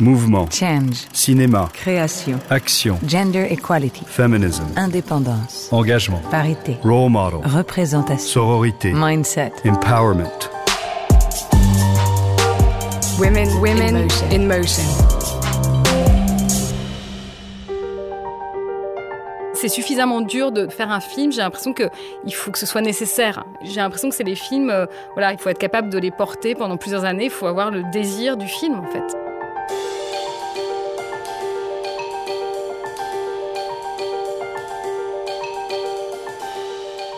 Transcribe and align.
Mouvement. 0.00 0.46
Change. 0.50 1.06
Cinéma. 1.12 1.68
Création. 1.74 2.38
Action. 2.50 2.98
Gender 3.06 3.46
equality. 3.50 4.02
Feminism. 4.06 4.64
Indépendance. 4.76 5.68
Engagement. 5.70 6.20
Parité. 6.30 6.78
Role 6.82 7.10
model. 7.10 7.40
Représentation. 7.44 8.26
Sororité. 8.26 8.92
Mindset. 8.94 9.52
Empowerment. 9.64 10.48
Women, 13.18 13.48
women 13.60 13.96
In 13.96 14.02
motion. 14.02 14.26
in 14.32 14.46
motion. 14.48 14.82
C'est 19.54 19.68
suffisamment 19.68 20.22
dur 20.22 20.50
de 20.50 20.66
faire 20.66 20.90
un 20.90 20.98
film. 21.00 21.30
J'ai 21.30 21.40
l'impression 21.42 21.72
que 21.72 21.84
il 22.26 22.34
faut 22.34 22.50
que 22.50 22.58
ce 22.58 22.66
soit 22.66 22.80
nécessaire. 22.80 23.44
J'ai 23.62 23.76
l'impression 23.80 24.08
que 24.08 24.14
c'est 24.16 24.24
les 24.24 24.34
films. 24.34 24.70
euh, 24.70 24.86
voilà, 25.12 25.32
il 25.32 25.38
faut 25.38 25.50
être 25.50 25.58
capable 25.58 25.88
de 25.90 25.98
les 25.98 26.10
porter 26.10 26.56
pendant 26.56 26.76
plusieurs 26.76 27.04
années. 27.04 27.26
Il 27.26 27.30
faut 27.30 27.46
avoir 27.46 27.70
le 27.70 27.84
désir 27.92 28.36
du 28.36 28.48
film, 28.48 28.74
en 28.74 28.90
fait. 28.90 29.16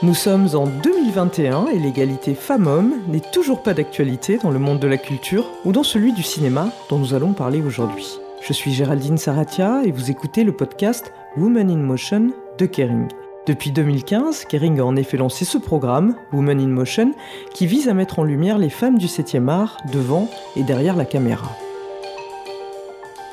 Nous 0.05 0.13
sommes 0.13 0.49
en 0.53 0.67
2021 0.67 1.69
et 1.69 1.79
l'égalité 1.79 2.35
femmes-hommes 2.35 2.93
n'est 3.09 3.23
toujours 3.33 3.63
pas 3.63 3.73
d'actualité 3.73 4.37
dans 4.37 4.51
le 4.51 4.59
monde 4.59 4.79
de 4.79 4.87
la 4.87 4.99
culture 4.99 5.47
ou 5.65 5.73
dans 5.73 5.83
celui 5.83 6.13
du 6.13 6.23
cinéma 6.23 6.69
dont 6.91 6.99
nous 6.99 7.15
allons 7.15 7.33
parler 7.33 7.63
aujourd'hui. 7.63 8.19
Je 8.47 8.53
suis 8.53 8.75
Géraldine 8.75 9.17
Saratia 9.17 9.81
et 9.83 9.93
vous 9.93 10.11
écoutez 10.11 10.45
le 10.45 10.53
podcast 10.53 11.11
Women 11.39 11.71
in 11.71 11.79
Motion 11.79 12.33
de 12.59 12.67
Kering. 12.67 13.09
Depuis 13.47 13.71
2015, 13.71 14.45
Kering 14.45 14.79
a 14.79 14.85
en 14.85 14.97
effet 14.97 15.17
lancé 15.17 15.47
ce 15.47 15.57
programme, 15.57 16.17
Women 16.35 16.61
in 16.61 16.69
Motion, 16.69 17.13
qui 17.55 17.67
vise 17.67 17.89
à 17.89 17.95
mettre 17.95 18.19
en 18.19 18.25
lumière 18.25 18.59
les 18.59 18.69
femmes 18.69 18.99
du 18.99 19.07
7e 19.07 19.49
art 19.49 19.79
devant 19.91 20.29
et 20.55 20.65
derrière 20.65 20.97
la 20.97 21.07
caméra. 21.07 21.49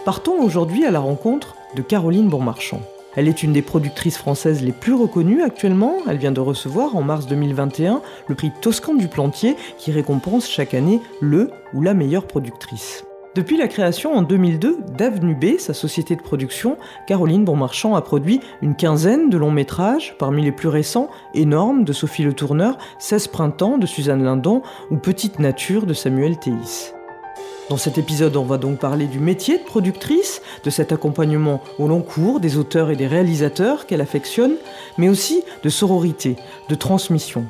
Partons 0.06 0.42
aujourd'hui 0.42 0.86
à 0.86 0.92
la 0.92 1.02
rencontre 1.02 1.56
de 1.76 1.82
Caroline 1.82 2.30
Bonmarchand. 2.30 2.80
Elle 3.16 3.28
est 3.28 3.44
une 3.44 3.54
des 3.54 3.62
productrices 3.62 4.18
françaises 4.18 4.64
les 4.64 4.72
plus 4.72 4.94
reconnues 4.94 5.44
actuellement. 5.44 5.98
Elle 6.10 6.18
vient 6.18 6.32
de 6.32 6.40
recevoir 6.40 6.96
en 6.96 7.02
mars 7.02 7.28
2021 7.28 8.02
le 8.28 8.36
prix 8.36 8.52
Toscan 8.62 8.94
du 8.94 9.08
Plantier 9.08 9.56
qui 9.78 9.92
récompense 9.92 10.50
chaque 10.50 10.74
année 10.74 11.02
le 11.20 11.52
ou 11.74 11.82
la 11.82 11.94
meilleure 11.94 12.26
productrice. 12.26 13.04
Depuis 13.34 13.56
la 13.56 13.70
création 13.70 14.14
en 14.14 14.24
2002 14.24 14.80
d'Avenue 14.98 15.36
B, 15.36 15.58
sa 15.58 15.74
société 15.74 16.18
de 16.18 16.22
production, 16.22 16.78
Caroline 17.08 17.46
Bonmarchand 17.46 17.96
a 17.96 18.02
produit 18.02 18.42
une 18.62 18.76
quinzaine 18.76 19.30
de 19.30 19.38
longs 19.38 19.52
métrages, 19.52 20.16
parmi 20.20 20.44
les 20.44 20.52
plus 20.52 20.68
récents 20.68 21.10
Énorme 21.34 21.86
de 21.86 21.94
Sophie 21.94 22.24
Le 22.24 22.34
Tourneur, 22.34 22.78
16 23.00 23.28
printemps 23.30 23.78
de 23.78 23.86
Suzanne 23.86 24.24
Lindon 24.24 24.64
ou 24.90 24.98
Petite 24.98 25.40
Nature 25.40 25.86
de 25.86 25.94
Samuel 25.94 26.40
Théis. 26.40 26.92
Dans 27.72 27.78
cet 27.78 27.98
épisode, 27.98 28.36
on 28.36 28.44
va 28.44 28.58
donc 28.58 28.80
parler 28.80 29.06
du 29.06 29.22
métier 29.22 29.58
de 29.58 29.64
productrice, 29.64 30.42
de 30.66 30.70
cet 30.70 30.92
accompagnement 30.92 31.62
au 31.80 31.88
long 31.88 32.02
cours 32.02 32.42
des 32.42 32.58
auteurs 32.58 32.92
et 32.92 32.98
des 32.98 33.08
réalisateurs 33.08 33.86
qu'elle 33.86 34.02
affectionne, 34.02 34.56
mais 34.98 35.08
aussi 35.08 35.42
de 35.64 35.70
sororité, 35.70 36.36
de 36.68 36.76
transmission. 36.76 37.46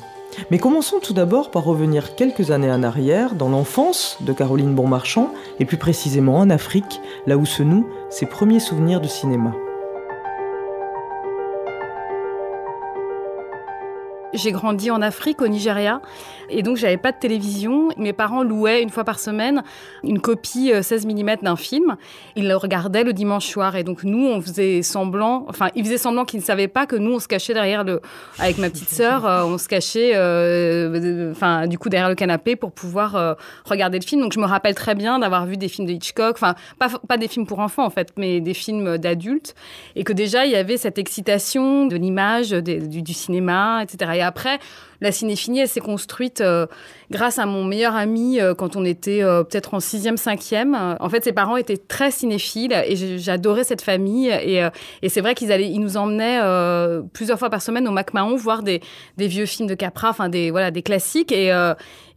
Mais 0.52 0.60
commençons 0.60 1.00
tout 1.00 1.14
d'abord 1.14 1.50
par 1.50 1.64
revenir 1.64 2.14
quelques 2.14 2.52
années 2.52 2.72
en 2.72 2.84
arrière, 2.84 3.34
dans 3.34 3.50
l'enfance 3.50 4.20
de 4.22 4.32
Caroline 4.32 4.76
Bonmarchand, 4.76 5.32
et 5.60 5.66
plus 5.66 5.78
précisément 5.78 6.38
en 6.38 6.52
Afrique, 6.52 7.02
là 7.26 7.36
où 7.36 7.48
se 7.48 7.64
nouent 7.64 7.88
ses 8.12 8.28
premiers 8.28 8.60
souvenirs 8.60 9.02
de 9.02 9.08
cinéma. 9.08 9.56
J'ai 14.34 14.52
grandi 14.52 14.92
en 14.92 15.02
Afrique, 15.02 15.42
au 15.42 15.48
Nigeria, 15.48 16.02
et 16.50 16.64
donc 16.64 16.78
j'avais 16.78 16.98
pas 16.98 17.12
de 17.12 17.18
télévision. 17.18 17.90
Mes 17.98 18.14
parents 18.14 18.44
louaient 18.44 18.82
une 18.82 18.90
fois 18.90 19.04
par 19.04 19.20
semaine 19.20 19.64
une 20.04 20.20
copie 20.20 20.72
euh, 20.72 20.82
16 20.82 21.06
mm 21.06 21.38
d'un 21.42 21.56
film. 21.56 21.96
Ils 22.36 22.48
le 22.48 22.56
regardaient 22.56 23.04
le 23.04 23.14
dimanche 23.14 23.48
soir, 23.48 23.76
et 23.76 23.84
donc 23.84 24.04
nous, 24.04 24.26
on 24.26 24.42
faisait 24.42 24.82
semblant, 24.82 25.46
enfin, 25.50 25.70
ils 25.76 25.84
faisaient 25.84 25.98
semblant 25.98 26.26
qu'ils 26.26 26.40
ne 26.40 26.46
savaient 26.46 26.68
pas 26.68 26.86
que 26.86 26.96
nous, 26.96 27.14
on 27.16 27.20
se 27.20 27.28
cachait 27.28 27.54
derrière 27.54 27.84
le, 27.84 28.02
avec 28.40 28.58
ma 28.58 28.70
petite 28.70 28.90
sœur, 28.90 29.26
euh, 29.26 29.44
on 29.44 29.58
se 29.58 29.68
cachait, 29.68 30.12
euh, 30.16 31.32
enfin, 31.32 31.68
du 31.68 31.78
coup, 31.78 31.90
derrière 31.90 32.10
le 32.10 32.16
canapé 32.16 32.56
pour 32.56 32.72
pouvoir 32.72 33.16
euh, 33.16 33.34
regarder 33.66 34.00
le 34.00 34.06
film. 34.06 34.22
Donc 34.22 34.34
je 34.34 34.40
me 34.40 34.46
rappelle 34.46 34.76
très 34.76 34.96
bien 34.96 35.20
d'avoir 35.20 35.46
vu 35.46 35.58
des 35.58 35.68
films 35.68 35.88
de 35.88 35.94
Hitchcock, 35.94 36.36
enfin, 36.36 36.56
pas, 36.80 37.18
des 37.18 37.28
films 37.28 37.46
pour 37.46 37.60
enfants 37.60 37.86
en 37.86 37.90
fait, 37.90 38.14
mais 38.18 38.40
des 38.42 38.54
films 38.54 38.98
d'adultes, 38.98 39.56
et 39.96 40.04
que 40.04 40.14
déjà 40.14 40.46
il 40.46 40.52
y 40.52 40.56
avait 40.56 40.78
cette 40.78 40.98
excitation 40.98 41.86
de 41.86 41.96
l'image, 41.96 42.52
du 42.52 43.14
cinéma, 43.14 43.84
etc. 43.84 44.12
Et 44.22 44.24
après, 44.24 44.60
la 45.02 45.12
cinéphilie, 45.12 45.62
elle 45.62 45.68
s'est 45.68 45.80
construite 45.80 46.42
euh, 46.42 46.68
grâce 47.12 47.38
à 47.38 47.46
mon 47.46 47.64
meilleur 47.64 47.96
ami 47.96 48.40
euh, 48.40 48.56
quand 48.56 48.76
on 48.76 48.86
était 48.86 49.22
euh, 49.22 49.44
peut-être 49.44 49.74
en 49.74 49.80
sixième, 49.80 50.18
cinquième. 50.18 50.74
Euh, 50.74 50.96
En 51.00 51.10
fait, 51.10 51.24
ses 51.24 51.34
parents 51.34 51.58
étaient 51.58 51.78
très 51.78 52.10
cinéphiles 52.10 52.74
et 52.74 53.18
j'adorais 53.20 53.66
cette 53.66 53.82
famille. 53.82 54.30
Et, 54.30 54.62
c'est 55.10 55.22
vrai 55.22 55.36
qu'ils 55.36 55.52
ils 55.52 55.80
nous 55.80 55.98
emmenaient 55.98 56.40
plusieurs 57.14 57.38
fois 57.38 57.50
par 57.50 57.62
semaine 57.62 57.88
au 57.88 57.92
MacMahon 57.92 58.36
voir 58.36 58.64
des, 58.64 58.82
vieux 59.18 59.46
films 59.46 59.68
de 59.68 59.76
Capra, 59.76 60.10
enfin 60.10 60.30
des 60.30 60.52
voilà 60.52 60.72
des 60.72 60.82
classiques. 60.82 61.32
Et, 61.32 61.52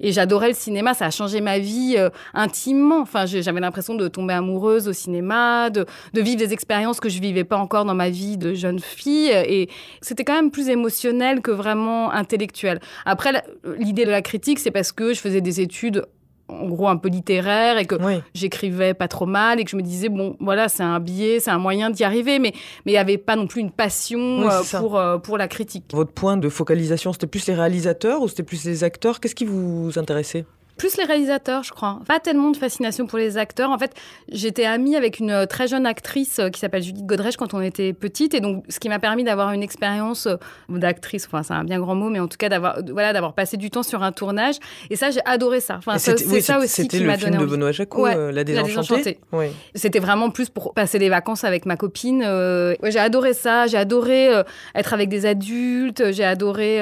j'adorais 0.01 0.49
le 0.49 0.55
cinéma. 0.55 0.95
Ça 0.95 1.07
a 1.07 1.11
changé 1.11 1.41
ma 1.41 1.59
vie 1.59 1.97
intimement. 2.35 3.01
Enfin, 3.01 3.27
j'avais 3.27 3.61
l'impression 3.61 3.95
de 3.95 4.07
tomber 4.07 4.35
amoureuse 4.35 4.87
au 4.87 4.93
cinéma, 4.93 5.71
de, 5.71 5.87
vivre 6.15 6.39
des 6.39 6.53
expériences 6.53 7.01
que 7.01 7.09
je 7.09 7.21
vivais 7.21 7.45
pas 7.45 7.57
encore 7.57 7.85
dans 7.85 7.95
ma 7.95 8.11
vie 8.11 8.37
de 8.37 8.55
jeune 8.55 8.79
fille. 8.79 9.31
Et 9.31 9.69
c'était 10.01 10.25
quand 10.25 10.35
même 10.35 10.53
plus 10.53 10.69
émotionnel 10.69 11.41
que 11.41 11.51
vraiment 11.51 12.13
intellectuel. 12.13 12.81
Après, 13.05 13.43
l'idée 13.79 14.05
de 14.05 14.11
la 14.11 14.23
critique, 14.23 14.61
c'est 14.61 14.71
parce 14.71 14.84
que 14.93 15.15
je 15.15 15.21
faisais 15.21 15.41
des 15.41 15.61
études 15.61 16.05
en 16.49 16.67
gros 16.69 16.89
un 16.89 16.99
peu 16.99 17.09
littéraires 17.09 17.79
et 17.79 17.87
que 17.87 17.95
Oui. 17.95 18.21
j'écrivais 18.35 18.93
pas 18.93 19.09
trop 19.09 19.25
mal 19.25 19.59
et 19.61 19.65
que 19.65 19.71
je 19.71 19.77
me 19.77 19.83
disais 19.83 20.11
bon 20.11 20.37
voilà 20.41 20.69
c'est 20.69 20.83
un 20.83 21.01
biais 21.01 21.41
c'est 21.41 21.51
un 21.51 21.59
moyen 21.59 21.89
d'y 21.89 22.05
arriver 22.05 22.39
mais 22.39 22.53
mais 22.85 22.93
il 22.93 22.95
y 22.95 22.99
avait 22.99 23.17
pas 23.17 23.35
non 23.35 23.47
plus 23.47 23.63
une 23.63 23.71
passion 23.71 24.41
Oui, 24.41 24.49
euh, 24.51 24.79
pour 24.79 24.99
euh, 24.99 25.17
pour 25.17 25.39
la 25.39 25.49
critique. 25.49 25.85
Votre 25.95 26.13
point 26.13 26.37
de 26.37 26.49
focalisation, 26.51 27.15
c'était 27.15 27.27
plus 27.27 27.47
les 27.47 27.55
réalisateurs 27.55 28.21
ou 28.21 28.29
c'était 28.29 28.43
plus 28.43 28.63
les 28.67 28.85
acteurs? 28.85 29.21
Qu'est-ce 29.21 29.35
qui 29.35 29.47
vous 29.47 29.93
intéressait? 29.97 30.45
Plus 30.77 30.97
les 30.97 31.05
réalisateurs, 31.05 31.63
je 31.63 31.71
crois. 31.73 32.01
Pas 32.09 32.19
tellement 32.19 32.51
de 32.51 32.57
fascination 32.57 33.07
pour 33.07 33.19
les 33.19 33.39
acteurs. 33.39 33.71
En 33.71 33.79
fait, 33.79 33.93
j'étais 34.31 34.65
amie 34.65 34.97
avec 34.97 35.21
une 35.21 35.31
euh, 35.31 35.47
très 35.47 35.69
jeune 35.69 35.87
actrice 35.87 36.39
euh, 36.41 36.49
qui 36.51 36.59
s'appelle 36.59 36.83
Judith 36.83 37.07
Godrèche 37.07 37.37
quand 37.37 37.55
on 37.55 37.61
était 37.61 37.93
petite. 37.93 38.35
Et 38.35 38.41
donc, 38.41 38.65
ce 38.69 38.81
qui 38.81 38.89
m'a 38.89 38.99
permis 38.99 39.23
d'avoir 39.25 39.53
une 39.53 39.63
expérience 39.63 40.27
euh, 40.27 40.37
d'actrice, 40.69 41.27
enfin, 41.27 41.43
c'est 41.45 41.55
un 41.55 41.63
bien 41.65 41.79
grand 41.79 41.95
mot, 41.95 42.11
mais 42.11 42.19
en 42.21 42.27
tout 42.27 42.37
cas, 42.37 42.49
d'avoir 42.49 42.79
voilà, 42.91 43.13
d'avoir 43.13 43.35
passé 43.35 43.57
du 43.57 43.71
temps 43.71 43.85
sur 43.85 44.03
un 44.03 44.11
tournage. 44.13 44.57
Et 44.91 44.97
ça, 44.97 45.11
j'ai 45.11 45.21
adoré 45.25 45.61
ça. 45.61 45.77
Enfin, 45.79 45.95
Et 45.95 45.99
ça- 45.99 46.13
c'était- 46.17 46.25
c'est 46.25 46.31
oui, 46.35 46.43
ça 46.43 46.53
c'était- 46.55 46.65
aussi 46.65 46.83
C'était 46.83 46.97
qui 46.99 47.03
le 47.05 47.07
m'a 47.09 47.19
film 47.19 47.31
donné 47.31 47.45
de. 47.45 47.51
Benoît 47.51 47.73
Jacot, 47.73 48.03
Ouais, 48.03 48.17
euh, 48.17 48.33
La 48.33 48.43
Désenchantée. 48.45 49.21
Oui. 49.33 49.47
C'était 49.75 50.01
vraiment 50.01 50.31
plus 50.31 50.51
pour 50.51 50.75
passer 50.75 50.99
les 50.99 51.09
vacances 51.09 51.45
avec 51.45 51.67
ma 51.67 51.77
copine. 51.77 52.23
euh, 52.27 52.75
ouais, 52.83 52.91
j'ai 52.91 52.99
adoré 52.99 53.33
ça. 53.33 53.67
J'ai 53.69 53.77
adoré 53.79 54.29
euh, 54.35 54.43
être 54.75 54.93
avec 54.93 55.09
des 55.09 55.25
adultes. 55.25 56.11
J'ai 56.13 56.25
adoré 56.25 56.81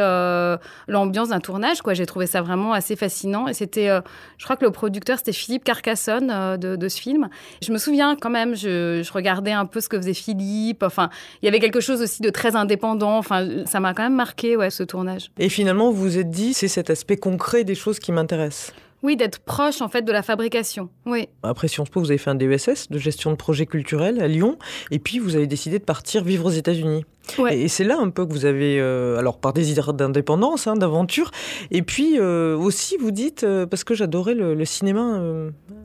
l'ambiance 0.88 1.28
d'un 1.28 1.40
tournage. 1.40 1.78
J'ai 1.92 2.06
trouvé 2.06 2.26
ça 2.26 2.40
vraiment 2.42 2.72
assez 2.72 2.96
fascinant. 2.96 3.48
Et 3.48 3.54
c'était, 3.54 3.81
euh, 3.90 4.00
je 4.38 4.44
crois 4.44 4.56
que 4.56 4.64
le 4.64 4.70
producteur 4.70 5.18
c'était 5.18 5.32
Philippe 5.32 5.64
Carcassonne 5.64 6.30
euh, 6.30 6.56
de, 6.56 6.88
ce 6.88 7.00
film. 7.00 7.28
Je 7.62 7.72
me 7.72 7.78
souviens 7.78 8.16
quand 8.20 8.30
même. 8.30 8.54
Je, 8.54 9.02
je 9.02 9.12
regardais 9.12 9.52
un 9.52 9.66
peu 9.66 9.80
ce 9.80 9.88
que 9.88 9.96
faisait 9.96 10.14
Philippe. 10.14 10.82
Enfin, 10.82 11.10
il 11.42 11.46
y 11.46 11.48
avait 11.48 11.60
quelque 11.60 11.80
chose 11.80 12.02
aussi 12.02 12.22
de 12.22 12.30
très 12.30 12.56
indépendant. 12.56 13.18
Enfin, 13.18 13.64
ça 13.66 13.80
m'a 13.80 13.94
quand 13.94 14.02
même 14.02 14.14
marqué, 14.14 14.56
ouais, 14.56 14.70
ce 14.70 14.82
tournage. 14.82 15.30
Et 15.38 15.48
finalement, 15.48 15.90
vous 15.90 16.02
vous 16.02 16.18
êtes 16.18 16.30
dit, 16.30 16.54
c'est 16.54 16.68
cet 16.68 16.90
aspect 16.90 17.16
concret 17.16 17.64
des 17.64 17.74
choses 17.74 17.98
qui 17.98 18.12
m'intéresse. 18.12 18.72
Oui, 19.02 19.16
d'être 19.16 19.40
proche 19.40 19.80
en 19.80 19.88
fait 19.88 20.02
de 20.02 20.12
la 20.12 20.22
fabrication. 20.22 20.88
Oui. 21.06 21.28
Après 21.42 21.68
Sciences 21.68 21.90
Po, 21.90 22.00
vous 22.00 22.10
avez 22.10 22.18
fait 22.18 22.30
un 22.30 22.34
DESS 22.34 22.88
de 22.88 22.98
gestion 22.98 23.30
de 23.30 23.36
projets 23.36 23.66
culturels 23.66 24.22
à 24.22 24.28
Lyon, 24.28 24.58
et 24.90 24.98
puis 24.98 25.18
vous 25.18 25.34
avez 25.34 25.46
décidé 25.46 25.78
de 25.78 25.84
partir 25.84 26.22
vivre 26.22 26.46
aux 26.46 26.50
États-Unis. 26.50 27.04
Ouais. 27.38 27.58
Et 27.58 27.68
c'est 27.68 27.84
là 27.84 27.98
un 27.98 28.10
peu 28.10 28.26
que 28.26 28.32
vous 28.32 28.44
avez, 28.44 28.80
euh, 28.80 29.16
alors 29.16 29.38
par 29.38 29.52
désir 29.52 29.92
d'indépendance, 29.92 30.66
hein, 30.66 30.76
d'aventure, 30.76 31.30
et 31.70 31.82
puis 31.82 32.18
euh, 32.18 32.56
aussi 32.56 32.96
vous 32.96 33.10
dites, 33.10 33.44
euh, 33.44 33.66
parce 33.66 33.84
que 33.84 33.94
j'adorais 33.94 34.34
le, 34.34 34.54
le 34.54 34.64
cinéma 34.64 35.20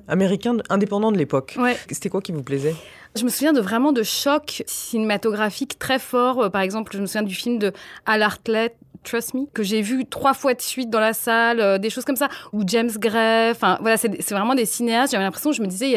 américain 0.08 0.58
indépendant 0.70 1.12
de 1.12 1.18
l'époque. 1.18 1.56
Ouais. 1.60 1.76
C'était 1.90 2.10
quoi 2.10 2.22
qui 2.22 2.32
vous 2.32 2.44
plaisait? 2.44 2.76
Je 3.16 3.24
me 3.24 3.30
souviens 3.30 3.54
de 3.54 3.62
vraiment 3.62 3.94
de 3.94 4.04
chocs 4.04 4.64
cinématographiques 4.68 5.80
très 5.80 5.98
forts. 5.98 6.52
Par 6.52 6.62
exemple, 6.62 6.92
je 6.96 7.02
me 7.02 7.08
souviens 7.08 7.24
du 7.24 7.34
film 7.34 7.58
de 7.58 7.72
Al 8.06 8.22
Hartley, 8.22 8.76
Trust 9.08 9.34
Me, 9.34 9.46
que 9.54 9.64
j'ai 9.64 9.82
vu 9.82 10.06
trois 10.06 10.34
fois 10.34 10.54
de 10.54 10.62
suite 10.62 10.90
dans 10.90 11.00
la 11.00 11.14
salle, 11.14 11.62
euh, 11.62 11.78
des 11.78 11.90
choses 11.90 12.04
comme 12.04 12.16
ça, 12.16 12.28
ou 12.52 12.64
James 12.66 12.92
Gray. 12.98 13.52
Enfin, 13.52 13.78
voilà, 13.82 13.98
c'est 13.98 14.32
vraiment 14.32 14.56
des 14.56 14.66
cinéastes. 14.66 15.14
J'avais 15.14 15.24
l'impression, 15.24 15.52
je 15.52 15.62
me 15.62 15.68
disais, 15.68 15.92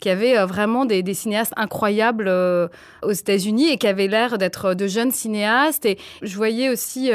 qu'il 0.00 0.08
y 0.08 0.12
avait 0.12 0.38
euh, 0.38 0.46
vraiment 0.46 0.84
des, 0.84 1.02
cinéastes 1.14 1.52
incroyables 1.56 2.28
euh, 2.28 2.68
aux 3.02 3.12
États-Unis 3.12 3.70
et 3.70 3.76
qui 3.76 3.86
avaient 3.86 4.08
l'air 4.08 4.38
d'être 4.38 4.74
de 4.74 4.86
jeunes 4.86 5.12
cinéastes. 5.12 5.84
Et 5.84 5.98
je 6.22 6.34
voyais 6.36 6.68
aussi 6.68 7.10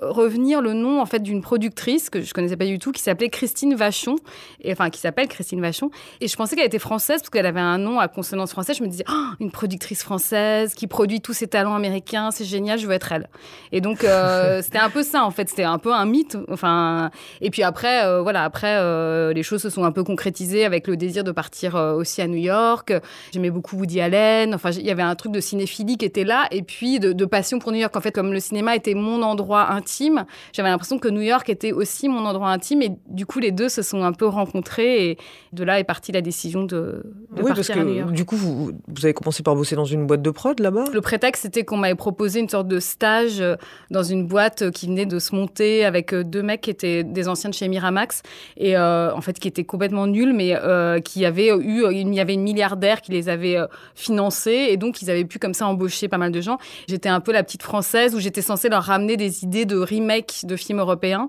revenir 0.00 0.62
le 0.62 0.72
nom 0.72 1.00
en 1.00 1.06
fait 1.06 1.20
d'une 1.20 1.42
productrice 1.42 2.10
que 2.10 2.20
je 2.22 2.32
connaissais 2.32 2.56
pas 2.56 2.66
du 2.66 2.78
tout, 2.78 2.92
qui 2.92 3.02
s'appelait 3.02 3.28
Christine 3.28 3.74
Vachon, 3.74 4.16
et 4.62 4.72
enfin 4.72 4.90
qui 4.90 5.00
s'appelle 5.00 5.28
Christine 5.28 5.60
Vachon. 5.60 5.90
Et 6.20 6.28
je 6.28 6.36
pensais 6.36 6.56
qu'elle 6.56 6.66
était 6.66 6.78
française 6.78 7.20
parce 7.20 7.30
qu'elle 7.30 7.46
avait 7.46 7.60
un 7.60 7.78
nom 7.78 7.98
à 7.98 8.08
consonance 8.08 8.50
française. 8.50 8.76
Je 8.78 8.82
me 8.82 8.88
disais, 8.88 9.04
Oh, 9.08 9.28
une 9.40 9.50
productrice 9.50 10.02
française 10.02 10.74
qui 10.74 10.86
produit 10.86 11.20
tous 11.20 11.32
ces 11.32 11.46
talents 11.46 11.74
américains, 11.74 12.30
c'est 12.30 12.44
génial, 12.44 12.78
je 12.78 12.86
veux 12.86 12.92
être 12.92 13.12
elle. 13.12 13.28
Et 13.72 13.80
donc, 13.80 14.04
euh, 14.04 14.62
c'était 14.70 14.84
un 14.84 14.90
peu 14.90 15.02
ça 15.02 15.24
en 15.24 15.32
fait. 15.32 15.48
C'était 15.48 15.64
un 15.64 15.78
peu 15.78 15.92
un 15.92 16.06
mythe. 16.06 16.38
Enfin, 16.48 17.10
et 17.40 17.50
puis 17.50 17.64
après, 17.64 18.04
euh, 18.04 18.22
voilà, 18.22 18.44
après, 18.44 18.76
euh, 18.78 19.32
les 19.32 19.42
choses 19.42 19.60
se 19.62 19.68
sont 19.68 19.82
un 19.82 19.90
peu 19.90 20.04
concrétisées 20.04 20.64
avec 20.64 20.86
le 20.86 20.96
désir 20.96 21.24
de 21.24 21.32
partir 21.32 21.74
euh, 21.74 21.94
aussi 21.94 22.22
à 22.22 22.28
New 22.28 22.36
York. 22.36 22.92
J'aimais 23.32 23.50
beaucoup 23.50 23.76
Woody 23.76 24.00
Allen. 24.00 24.54
Enfin, 24.54 24.70
il 24.70 24.86
y 24.86 24.90
avait 24.90 25.02
un 25.02 25.14
truc 25.16 25.32
de 25.32 25.40
cinéphilie 25.40 25.96
qui 25.96 26.04
était 26.04 26.22
là, 26.22 26.46
et 26.52 26.62
puis 26.62 27.00
de, 27.00 27.12
de 27.12 27.24
passion 27.24 27.58
pour 27.58 27.72
New 27.72 27.78
York. 27.78 27.96
En 27.96 28.00
fait, 28.00 28.12
comme 28.12 28.32
le 28.32 28.38
cinéma 28.38 28.76
était 28.76 28.94
mon 28.94 29.22
endroit 29.22 29.72
intime, 29.72 30.24
j'avais 30.52 30.68
l'impression 30.68 30.98
que 31.00 31.08
New 31.08 31.20
York 31.20 31.48
était 31.48 31.72
aussi 31.72 32.08
mon 32.08 32.24
endroit 32.24 32.50
intime, 32.50 32.82
et 32.82 32.92
du 33.08 33.26
coup, 33.26 33.40
les 33.40 33.50
deux 33.50 33.68
se 33.68 33.82
sont 33.82 34.04
un 34.04 34.12
peu 34.12 34.26
rencontrés, 34.26 35.10
et 35.10 35.18
de 35.52 35.64
là 35.64 35.80
est 35.80 35.84
partie 35.84 36.12
la 36.12 36.20
décision 36.20 36.62
de, 36.62 36.76
de 36.76 37.02
Oui, 37.42 37.48
partir 37.48 37.54
parce 37.54 37.70
à 37.70 37.84
New 37.84 37.94
York. 37.94 38.10
que 38.10 38.14
du 38.14 38.24
coup, 38.24 38.36
vous, 38.36 38.70
vous 38.86 39.04
avez 39.04 39.14
commencé 39.14 39.42
par 39.42 39.56
bosser 39.56 39.74
dans 39.74 39.84
une 39.84 40.06
boîte 40.06 40.22
de 40.22 40.30
prod 40.30 40.60
là-bas? 40.60 40.84
Le 40.92 41.00
prétexte, 41.00 41.42
c'était 41.42 41.64
qu'on 41.64 41.76
m'avait 41.76 41.94
proposé 41.96 42.38
une 42.40 42.48
sorte 42.48 42.68
de 42.68 42.78
stage 42.78 43.42
dans 43.90 44.02
une 44.02 44.26
boîte 44.26 44.49
qui 44.50 44.86
venait 44.86 45.06
de 45.06 45.18
se 45.18 45.34
monter 45.34 45.84
avec 45.84 46.12
euh, 46.12 46.24
deux 46.24 46.42
mecs 46.42 46.62
qui 46.62 46.70
étaient 46.70 47.04
des 47.04 47.28
anciens 47.28 47.50
de 47.50 47.54
chez 47.54 47.68
Miramax 47.68 48.22
et 48.56 48.76
euh, 48.76 49.14
en 49.14 49.20
fait 49.20 49.38
qui 49.38 49.48
étaient 49.48 49.64
complètement 49.64 50.06
nuls, 50.06 50.32
mais 50.32 50.54
euh, 50.54 51.00
qui 51.00 51.24
avaient 51.24 51.48
eu, 51.48 51.84
il 51.90 52.14
y 52.14 52.20
avait 52.20 52.34
une 52.34 52.42
milliardaire 52.42 53.00
qui 53.00 53.12
les 53.12 53.28
avait 53.28 53.58
financés 53.94 54.68
et 54.70 54.76
donc 54.76 55.02
ils 55.02 55.10
avaient 55.10 55.24
pu 55.24 55.38
comme 55.38 55.54
ça 55.54 55.66
embaucher 55.66 56.08
pas 56.08 56.18
mal 56.18 56.32
de 56.32 56.40
gens. 56.40 56.58
J'étais 56.88 57.08
un 57.08 57.20
peu 57.20 57.32
la 57.32 57.42
petite 57.42 57.62
française 57.62 58.14
où 58.14 58.20
j'étais 58.20 58.42
censée 58.42 58.68
leur 58.68 58.84
ramener 58.84 59.16
des 59.16 59.44
idées 59.44 59.64
de 59.64 59.76
remake 59.76 60.40
de 60.44 60.56
films 60.56 60.80
européens 60.80 61.28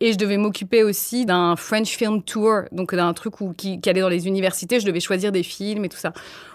et 0.00 0.12
je 0.12 0.18
devais 0.18 0.36
m'occuper 0.36 0.82
aussi 0.82 1.26
d'un 1.26 1.56
French 1.56 1.96
Film 1.96 2.22
Tour, 2.22 2.62
donc 2.72 2.94
d'un 2.94 3.12
truc 3.12 3.40
où, 3.40 3.52
qui, 3.52 3.80
qui 3.80 3.90
allait 3.90 4.00
dans 4.00 4.08
les 4.08 4.26
universités. 4.26 4.80
Je 4.80 4.86
devais 4.86 5.00
choisir 5.00 5.32
des 5.32 5.42
films 5.42 5.84
et 5.84 5.88
tout 5.88 5.98
ça. 5.98 6.12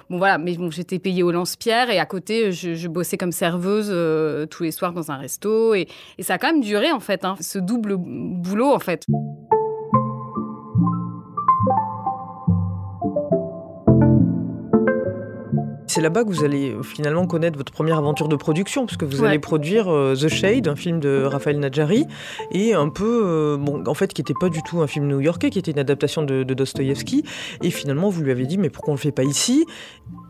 Bon 0.09 0.18
voilà, 0.18 0.38
mais 0.38 0.56
j'étais 0.69 1.00
payée 1.00 1.24
au 1.24 1.31
lance-pierre 1.31 1.89
et 1.89 2.00
à 2.00 2.06
côté, 2.06 2.51
je, 2.51 2.88
bossais 2.88 3.18
comme 3.18 3.33
serveuse 3.33 3.89
euh, 3.92 4.45
tous 4.45 4.63
les 4.63 4.71
soirs 4.71 4.94
dans 4.94 5.12
un 5.12 5.18
resto 5.18 5.74
et, 5.74 5.88
et 6.18 6.24
ça 6.24 6.36
a 6.36 6.38
quand 6.38 6.48
même 6.48 6.62
duré 6.62 6.92
en 6.92 7.01
fait, 7.01 7.25
hein, 7.25 7.36
ce 7.42 7.59
double 7.59 7.98
boulot 7.98 8.74
en 8.74 8.80
fait. 8.80 9.06
C'est 15.97 16.03
là-bas 16.03 16.25
que 16.25 16.29
vous 16.29 16.44
allez 16.44 16.73
euh, 16.73 16.83
finalement 16.83 17.25
connaître 17.25 17.57
votre 17.57 17.71
première 17.71 17.97
aventure 17.97 18.27
de 18.27 18.35
production, 18.35 18.85
parce 18.85 18.97
que 18.97 19.05
vous 19.05 19.21
Ouais. 19.23 19.29
allez 19.29 19.39
produire 19.39 19.91
euh, 19.91 20.13
The 20.13 20.27
Shade, 20.27 20.67
un 20.67 20.75
film 20.75 20.99
de 20.99 21.23
Raphaël 21.23 21.57
Nadjari, 21.59 22.05
et 22.51 22.75
un 22.75 22.89
peu, 22.89 23.23
euh, 23.25 23.57
bon, 23.57 23.83
en 23.88 23.94
fait, 23.95 24.13
qui 24.13 24.21
n'était 24.21 24.35
pas 24.39 24.49
du 24.49 24.61
tout 24.61 24.83
un 24.83 24.85
film 24.85 25.07
new-yorkais, 25.07 25.49
qui 25.49 25.57
était 25.57 25.71
une 25.71 25.79
adaptation 25.79 26.21
de, 26.21 26.44
de 26.44 26.53
Dostoïevski. 26.53 27.23
Et 27.63 27.71
finalement, 27.71 28.09
vous 28.11 28.21
lui 28.21 28.29
avez 28.29 28.45
dit, 28.45 28.59
mais 28.59 28.69
pourquoi 28.69 28.91
on 28.91 28.95
le 28.95 29.01
fait 29.01 29.11
pas 29.11 29.23
ici? 29.23 29.65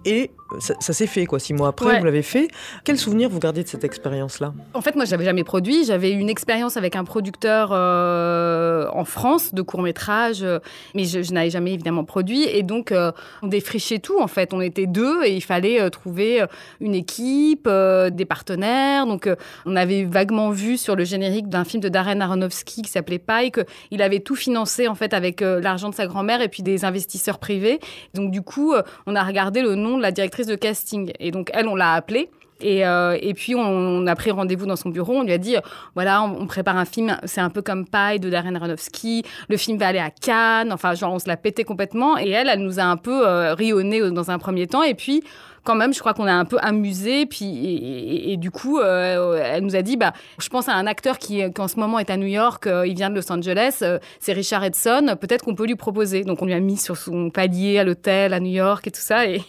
Et 0.05 0.31
ça, 0.59 0.73
ça 0.79 0.94
s'est 0.94 1.07
fait, 1.07 1.25
quoi. 1.25 1.39
Six 1.39 1.53
mois 1.53 1.69
après, 1.69 1.85
Ouais. 1.88 1.99
vous 1.99 2.05
l'avez 2.05 2.21
fait. 2.21 2.47
Quel 2.83 2.97
souvenir 2.97 3.29
vous 3.29 3.39
gardez 3.39 3.63
de 3.63 3.67
cette 3.67 3.83
expérience-là? 3.83 4.53
En 4.73 4.81
fait, 4.81 4.95
moi, 4.95 5.05
j'avais 5.05 5.25
jamais 5.25 5.44
produit. 5.44 5.85
J'avais 5.85 6.11
une 6.11 6.29
expérience 6.29 6.77
avec 6.77 6.95
un 6.95 7.03
producteur 7.03 7.69
euh, 7.73 8.88
en 8.94 9.05
France 9.05 9.53
de 9.53 9.61
court 9.61 9.81
métrage, 9.81 10.44
euh, 10.44 10.59
mais 10.95 11.05
je, 11.05 11.21
je 11.23 11.33
n'avais 11.33 11.49
jamais 11.49 11.73
évidemment 11.73 12.03
produit. 12.05 12.44
Et 12.44 12.63
donc, 12.63 12.91
euh, 12.91 13.11
on 13.41 13.47
défrichait 13.47 13.99
tout. 13.99 14.19
En 14.19 14.27
fait, 14.27 14.53
on 14.53 14.61
était 14.61 14.85
deux 14.88 15.23
et 15.25 15.35
il 15.35 15.41
fallait 15.41 15.81
euh, 15.81 15.89
trouver 15.89 16.45
une 16.79 16.95
équipe, 16.95 17.67
des 17.67 18.25
partenaires. 18.25 19.05
Donc, 19.05 19.29
on 19.65 19.75
avait 19.75 20.03
vaguement 20.05 20.50
vu 20.51 20.77
sur 20.77 20.95
le 20.95 21.03
générique 21.03 21.50
d'un 21.50 21.63
film 21.63 21.81
de 21.81 21.89
Darren 21.89 22.19
Aronofsky 22.21 22.81
qui 22.83 22.91
s'appelait 22.91 23.19
Pike 23.19 23.59
qu'il 23.89 24.01
avait 24.01 24.19
tout 24.19 24.35
financé 24.35 24.88
en 24.88 24.95
fait 24.95 25.13
avec 25.13 25.41
l'argent 25.41 25.89
de 25.89 25.95
sa 25.95 26.05
grand-mère 26.07 26.41
et 26.41 26.47
puis 26.47 26.63
des 26.63 26.85
investisseurs 26.85 27.39
privés. 27.39 27.79
Donc, 28.13 28.31
du 28.31 28.41
coup, 28.41 28.73
on 29.05 29.15
a 29.15 29.23
regardé 29.23 29.61
le 29.61 29.75
nom 29.75 29.97
de 29.97 30.01
la 30.01 30.11
directrice 30.11 30.37
de 30.45 30.56
casting 30.56 31.12
et 31.19 31.31
donc 31.31 31.50
elle, 31.54 31.68
on 31.68 31.75
l'a 31.75 31.94
appelée. 31.94 32.30
Et, 32.62 32.86
euh, 32.86 33.18
et 33.22 33.34
puis, 33.34 33.56
on, 33.56 34.07
a 34.07 34.16
pris 34.16 34.31
rendez-vous 34.31 34.66
dans 34.66 34.75
son 34.75 34.89
bureau. 34.89 35.13
On 35.13 35.24
lui 35.24 35.31
a 35.31 35.38
dit, 35.38 35.57
euh, 35.57 35.62
voilà, 35.95 36.24
on, 36.24 36.48
prépare 36.48 36.78
un 36.78 36.86
film. 36.86 37.18
C'est 37.25 37.42
un 37.42 37.50
peu 37.50 37.62
comme 37.62 37.86
Paille 37.88 38.19
de 38.19 38.30
Darren 38.30 38.56
Aronofsky. 38.56 39.24
Le 39.50 39.57
film 39.57 39.78
va 39.78 39.88
aller 39.88 40.00
à 40.00 40.10
Cannes. 40.10 40.72
Enfin, 40.74 40.94
genre, 40.95 41.13
on 41.13 41.19
se 41.19 41.28
l'a 41.28 41.38
pété 41.38 41.63
complètement. 41.63 42.18
Et 42.18 42.30
elle, 42.30 42.50
elle 42.50 42.62
nous 42.62 42.80
a 42.80 42.84
un 42.84 42.98
peu 42.98 43.28
euh, 43.28 43.54
rionné 43.54 44.10
dans 44.12 44.31
un 44.31 44.39
premier 44.39 44.68
temps. 44.68 44.84
Et 44.84 44.95
puis, 44.95 45.24
quand 45.67 45.75
même, 45.75 45.93
je 45.93 45.99
crois 45.99 46.13
qu'on 46.13 46.27
a 46.27 46.33
un 46.33 46.45
peu 46.45 46.57
amusé. 46.61 47.25
Puis, 47.25 48.31
et, 48.31 48.37
du 48.37 48.51
coup, 48.51 48.79
euh, 48.79 49.37
elle 49.43 49.65
nous 49.65 49.75
a 49.75 49.81
dit, 49.81 49.97
bah, 49.97 50.13
je 50.39 50.47
pense 50.47 50.69
à 50.69 50.73
un 50.73 50.87
acteur 50.87 51.17
qui, 51.17 51.43
qui 51.51 51.61
en 51.61 51.67
ce 51.67 51.77
moment 51.77 51.99
est 51.99 52.09
à 52.09 52.15
New 52.15 52.27
York. 52.27 52.67
euh, 52.67 52.87
il 52.87 52.95
vient 52.95 53.09
de 53.09 53.15
Los 53.15 53.29
Angeles. 53.29 53.79
euh, 53.81 53.99
c'est 54.21 54.31
Richard 54.31 54.63
Edson. 54.63 55.17
Peut-être 55.19 55.43
qu'on 55.43 55.55
peut 55.55 55.65
lui 55.65 55.75
proposer. 55.75 56.23
Donc, 56.23 56.41
on 56.41 56.45
lui 56.45 56.53
a 56.53 56.59
mis 56.61 56.77
sur 56.77 56.95
son 56.95 57.29
palier 57.29 57.79
à 57.79 57.83
l'hôtel 57.83 58.33
à 58.33 58.39
New 58.39 58.51
York 58.51 58.87
et 58.87 58.91
tout 58.91 59.01
ça. 59.01 59.25
Et, 59.27 59.41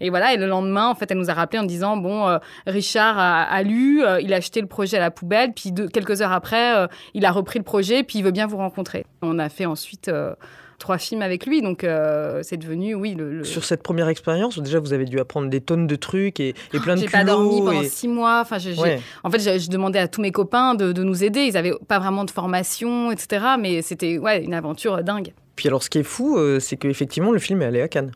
voilà. 0.08 0.32
Et 0.32 0.38
le 0.38 0.46
lendemain, 0.46 0.88
en 0.88 0.94
fait, 0.94 1.10
elle 1.10 1.18
nous 1.18 1.30
a 1.30 1.34
rappelé 1.34 1.58
en 1.58 1.64
disant, 1.64 1.98
bon, 1.98 2.26
euh, 2.26 2.38
Richard 2.66 3.18
a, 3.18 3.62
lu, 3.62 4.02
euh, 4.02 4.20
il 4.20 4.32
a 4.32 4.36
acheté 4.36 4.60
le 4.60 4.66
projet 4.66 4.96
à 4.96 5.00
la 5.00 5.10
poubelle, 5.10 5.52
puis 5.52 5.72
quelques 5.92 6.22
heures 6.22 6.32
après, 6.32 6.76
euh, 6.76 6.86
il 7.14 7.24
a 7.24 7.30
repris 7.30 7.58
le 7.58 7.64
projet, 7.64 8.02
puis 8.02 8.18
il 8.18 8.22
veut 8.22 8.30
bien 8.30 8.46
vous 8.46 8.56
rencontrer. 8.56 9.04
On 9.22 9.38
a 9.38 9.48
fait 9.48 9.66
ensuite 9.66 10.08
euh, 10.08 10.34
trois 10.78 10.98
films 10.98 11.22
avec 11.22 11.46
lui, 11.46 11.62
donc 11.62 11.84
euh, 11.84 12.40
c'est 12.42 12.56
devenu, 12.56 12.94
oui, 12.94 13.14
le. 13.14 13.38
le- 13.38 13.44
Sur 13.44 13.64
cette 13.64 13.82
première 13.82 14.08
expérience, 14.08 14.58
déjà, 14.58 14.78
vous 14.80 14.92
avez 14.92 15.04
dû 15.04 15.18
apprendre 15.20 15.48
des 15.48 15.60
tonnes 15.60 15.86
de 15.86 15.96
trucs 15.96 16.40
et, 16.40 16.54
et 16.72 16.78
plein 16.80 16.94
de 16.94 17.00
J'ai 17.00 17.08
pas 17.08 17.24
dormi 17.24 17.58
pendant 17.60 17.80
et- 17.82 17.88
six 17.88 18.08
mois. 18.08 18.40
Enfin, 18.42 18.58
Ouais. 18.78 19.00
en 19.24 19.30
fait, 19.30 19.58
je, 19.58 19.70
demandais 19.70 19.98
à 19.98 20.08
tous 20.08 20.20
mes 20.20 20.32
copains 20.32 20.74
de, 20.74 20.92
de 20.92 21.02
nous 21.02 21.24
aider. 21.24 21.40
Ils 21.44 21.56
avaient 21.56 21.74
pas 21.88 21.98
vraiment 21.98 22.24
de 22.24 22.30
formation, 22.30 23.10
etc. 23.10 23.44
Mais 23.58 23.82
c'était 23.82 24.18
ouais 24.18 24.42
une 24.44 24.54
aventure 24.54 25.02
dingue. 25.02 25.32
Puis 25.56 25.68
alors, 25.68 25.82
ce 25.82 25.88
qui 25.90 25.98
est 25.98 26.02
fou, 26.02 26.36
euh, 26.36 26.60
c'est 26.60 26.76
qu'effectivement, 26.76 27.32
le 27.32 27.38
film 27.38 27.62
est 27.62 27.66
allé 27.66 27.80
à 27.80 27.88
Cannes. 27.88 28.12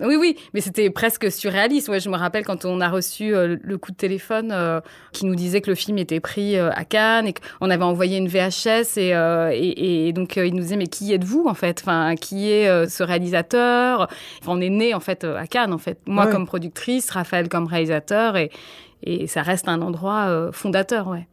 Oui, 0.00 0.16
oui, 0.16 0.36
mais 0.54 0.60
c'était 0.60 0.90
presque 0.90 1.30
surréaliste. 1.30 1.88
Ouais, 1.88 2.00
je 2.00 2.08
me 2.08 2.16
rappelle 2.16 2.44
quand 2.44 2.64
on 2.64 2.80
a 2.80 2.88
reçu 2.88 3.34
euh, 3.34 3.56
le 3.62 3.78
coup 3.78 3.90
de 3.92 3.96
téléphone 3.96 4.50
euh, 4.52 4.80
qui 5.12 5.26
nous 5.26 5.34
disait 5.34 5.60
que 5.60 5.70
le 5.70 5.74
film 5.74 5.98
était 5.98 6.20
pris 6.20 6.56
euh, 6.56 6.70
à 6.72 6.84
Cannes 6.84 7.26
et 7.26 7.34
qu'on 7.34 7.70
avait 7.70 7.84
envoyé 7.84 8.18
une 8.18 8.28
VHS 8.28 8.96
et, 8.98 9.10
et, 9.52 10.08
et 10.08 10.12
donc 10.12 10.36
il 10.36 10.54
nous 10.54 10.60
disait 10.62 10.76
mais 10.76 10.86
qui 10.86 11.12
êtes-vous 11.12 11.46
en 11.48 11.54
fait? 11.54 11.80
Enfin, 11.82 12.14
qui 12.16 12.50
est 12.50 12.88
ce 12.88 13.02
réalisateur? 13.02 14.08
Enfin, 14.40 14.52
On 14.52 14.60
est 14.60 14.70
né 14.70 14.94
en 14.94 15.00
fait 15.00 15.24
à 15.24 15.46
Cannes 15.46 15.72
en 15.72 15.78
fait. 15.78 15.98
Moi 16.06 16.26
Ouais. 16.26 16.32
comme 16.32 16.46
productrice, 16.46 17.10
Raphaël 17.10 17.48
comme 17.48 17.66
réalisateur 17.66 18.36
et, 18.36 18.50
et 19.02 19.26
ça 19.26 19.42
reste 19.42 19.68
un 19.68 19.80
endroit 19.82 20.50
fondateur, 20.52 21.08
ouais. 21.08 21.26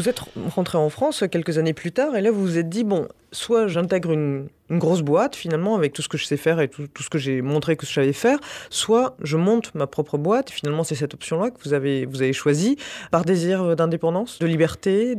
Vous 0.00 0.08
êtes 0.08 0.22
rentré 0.54 0.78
en 0.78 0.88
France 0.88 1.24
quelques 1.30 1.58
années 1.58 1.74
plus 1.74 1.92
tard 1.92 2.16
et 2.16 2.22
là 2.22 2.30
vous 2.30 2.40
vous 2.40 2.56
êtes 2.56 2.70
dit 2.70 2.84
bon, 2.84 3.06
soit 3.32 3.68
j'intègre 3.68 4.12
une, 4.12 4.48
grosse 4.70 5.02
boîte 5.02 5.36
finalement 5.36 5.74
avec 5.74 5.92
tout 5.92 6.00
ce 6.00 6.08
que 6.08 6.16
je 6.16 6.24
sais 6.24 6.38
faire 6.38 6.58
et 6.58 6.68
tout, 6.68 6.86
ce 6.98 7.10
que 7.10 7.18
j'ai 7.18 7.42
montré 7.42 7.76
que 7.76 7.84
je 7.84 7.92
savais 7.92 8.14
faire, 8.14 8.38
soit 8.70 9.14
je 9.22 9.36
monte 9.36 9.74
ma 9.74 9.86
propre 9.86 10.16
boîte. 10.16 10.48
Finalement, 10.48 10.84
c'est 10.84 10.94
cette 10.94 11.12
option-là 11.12 11.50
que 11.50 11.58
vous 11.62 11.74
avez 11.74 12.06
vous 12.06 12.22
avez 12.22 12.32
choisi 12.32 12.78
par 13.10 13.26
désir 13.26 13.76
d'indépendance, 13.76 14.38
de 14.38 14.46
liberté, 14.46 15.16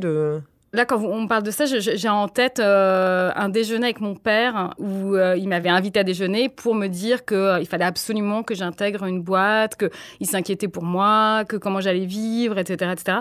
Là, 0.74 0.86
quand 0.86 1.00
on 1.04 1.28
parle 1.28 1.42
de 1.42 1.50
ça, 1.50 1.66
j'ai 1.66 2.08
en 2.08 2.28
tête 2.28 2.58
euh, 2.58 3.30
un 3.36 3.50
déjeuner 3.50 3.84
avec 3.84 4.00
mon 4.00 4.14
père 4.14 4.72
où 4.78 5.14
euh, 5.14 5.36
il 5.36 5.46
m'avait 5.46 5.68
invité 5.68 6.00
à 6.00 6.02
déjeuner 6.02 6.48
pour 6.48 6.74
me 6.74 6.86
dire 6.86 7.26
qu'il 7.26 7.66
fallait 7.68 7.84
absolument 7.84 8.42
que 8.42 8.54
j'intègre 8.54 9.04
une 9.04 9.20
boîte, 9.20 9.76
qu'il 9.76 10.26
s'inquiétait 10.26 10.68
pour 10.68 10.82
moi, 10.82 11.44
que 11.44 11.56
comment 11.56 11.82
j'allais 11.82 12.06
vivre, 12.06 12.58
etc., 12.58 12.90
etc. 12.90 13.18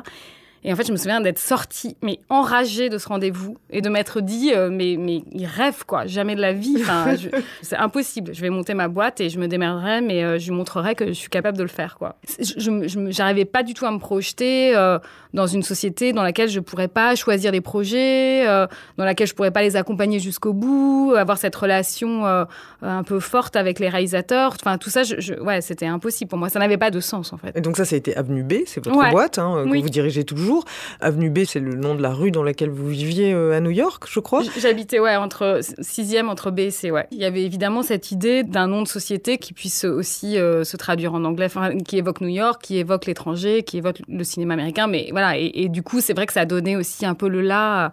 Et 0.63 0.71
en 0.71 0.75
fait, 0.75 0.85
je 0.85 0.91
me 0.91 0.97
souviens 0.97 1.21
d'être 1.21 1.39
sortie, 1.39 1.97
mais 2.03 2.19
enragée 2.29 2.89
de 2.89 2.97
ce 2.97 3.07
rendez-vous 3.07 3.57
et 3.71 3.81
de 3.81 3.89
m'être 3.89 4.21
dit, 4.21 4.53
euh, 4.53 4.69
mais, 4.71 4.95
mais 4.99 5.23
il 5.31 5.45
rêve, 5.45 5.85
quoi, 5.87 6.05
jamais 6.05 6.35
de 6.35 6.41
la 6.41 6.53
vie. 6.53 6.77
Enfin, 6.81 7.15
c'est 7.61 7.77
impossible. 7.77 8.33
Je 8.33 8.41
vais 8.41 8.49
monter 8.49 8.75
ma 8.75 8.87
boîte 8.87 9.21
et 9.21 9.29
je 9.29 9.39
me 9.39 9.47
démerderai, 9.47 10.01
mais 10.01 10.23
euh, 10.23 10.37
je 10.37 10.49
lui 10.49 10.55
montrerai 10.55 10.93
que 10.93 11.07
je 11.07 11.13
suis 11.13 11.29
capable 11.29 11.57
de 11.57 11.63
le 11.63 11.69
faire, 11.69 11.97
quoi. 11.97 12.15
Je, 12.39 12.53
je, 12.57 12.87
je 12.87 13.11
j'arrivais 13.11 13.45
pas 13.45 13.63
du 13.63 13.73
tout 13.73 13.85
à 13.85 13.91
me 13.91 13.97
projeter 13.97 14.75
euh, 14.75 14.99
dans 15.33 15.47
une 15.47 15.63
société 15.63 16.13
dans 16.13 16.23
laquelle 16.23 16.49
je 16.49 16.59
pourrais 16.59 16.87
pas 16.87 17.15
choisir 17.15 17.51
des 17.51 17.61
projets, 17.61 18.47
euh, 18.47 18.67
dans 18.97 19.05
laquelle 19.05 19.27
je 19.27 19.33
pourrais 19.33 19.51
pas 19.51 19.61
les 19.61 19.75
accompagner 19.75 20.19
jusqu'au 20.19 20.53
bout, 20.53 21.13
avoir 21.17 21.37
cette 21.37 21.55
relation 21.55 22.25
euh, 22.25 22.45
un 22.81 23.03
peu 23.03 23.19
forte 23.19 23.55
avec 23.55 23.79
les 23.79 23.89
réalisateurs. 23.89 24.53
Enfin, 24.59 24.77
tout 24.77 24.89
ça, 24.89 25.03
je, 25.03 25.15
je- 25.19 25.33
ouais, 25.35 25.61
c'était 25.61 25.85
impossible 25.85 26.29
pour 26.29 26.37
moi. 26.39 26.49
Ça 26.49 26.59
n'avait 26.59 26.77
pas 26.77 26.91
de 26.91 26.99
sens, 26.99 27.33
en 27.33 27.37
fait. 27.37 27.55
Et 27.55 27.61
donc 27.61 27.77
ça, 27.77 27.85
ça 27.85 27.95
a 27.95 27.97
été 27.97 28.15
Avenue 28.15 28.43
B, 28.43 28.53
c'est 28.65 28.83
votre 28.83 28.97
Ouais. 28.97 29.11
boîte 29.11 29.37
hein, 29.39 29.63
que 29.65 29.69
Oui. 29.69 29.81
vous 29.81 29.89
dirigez 29.89 30.23
toujours. 30.23 30.65
Avenue 30.99 31.29
B, 31.29 31.39
c'est 31.45 31.59
le 31.59 31.75
nom 31.75 31.95
de 31.95 32.01
la 32.01 32.13
rue 32.13 32.31
dans 32.31 32.43
laquelle 32.43 32.69
vous 32.69 32.87
viviez 32.87 33.33
euh, 33.33 33.55
à 33.55 33.59
New 33.61 33.69
York, 33.71 34.03
je 34.09 34.19
crois. 34.19 34.41
J'habitais 34.59 34.99
ouais 34.99 35.15
entre 35.15 35.59
sixième 35.79 36.29
entre 36.29 36.51
B 36.51 36.59
et 36.59 36.71
C 36.71 36.91
ouais. 36.91 37.07
Il 37.11 37.17
y 37.19 37.25
avait 37.25 37.43
évidemment 37.43 37.83
cette 37.83 38.11
idée 38.11 38.43
d'un 38.43 38.67
nom 38.67 38.81
de 38.81 38.87
société 38.87 39.37
qui 39.37 39.53
puisse 39.53 39.85
aussi 39.85 40.37
euh, 40.37 40.63
se 40.63 40.75
traduire 40.77 41.13
en 41.13 41.23
anglais, 41.23 41.47
qui 41.85 41.97
évoque 41.97 42.21
New 42.21 42.27
York, 42.27 42.61
qui 42.61 42.77
évoque 42.77 43.05
l'étranger, 43.05 43.63
qui 43.63 43.77
évoque 43.77 44.01
le 44.07 44.23
cinéma 44.23 44.53
américain. 44.55 44.87
Mais 44.87 45.07
voilà 45.11 45.20
et, 45.37 45.69
du 45.69 45.83
coup 45.83 46.01
c'est 46.01 46.13
vrai 46.13 46.25
que 46.25 46.33
ça 46.33 46.41
a 46.41 46.45
donné 46.45 46.75
aussi 46.75 47.05
un 47.05 47.15
peu 47.15 47.27
le 47.27 47.41
là 47.41 47.85
à, 47.85 47.91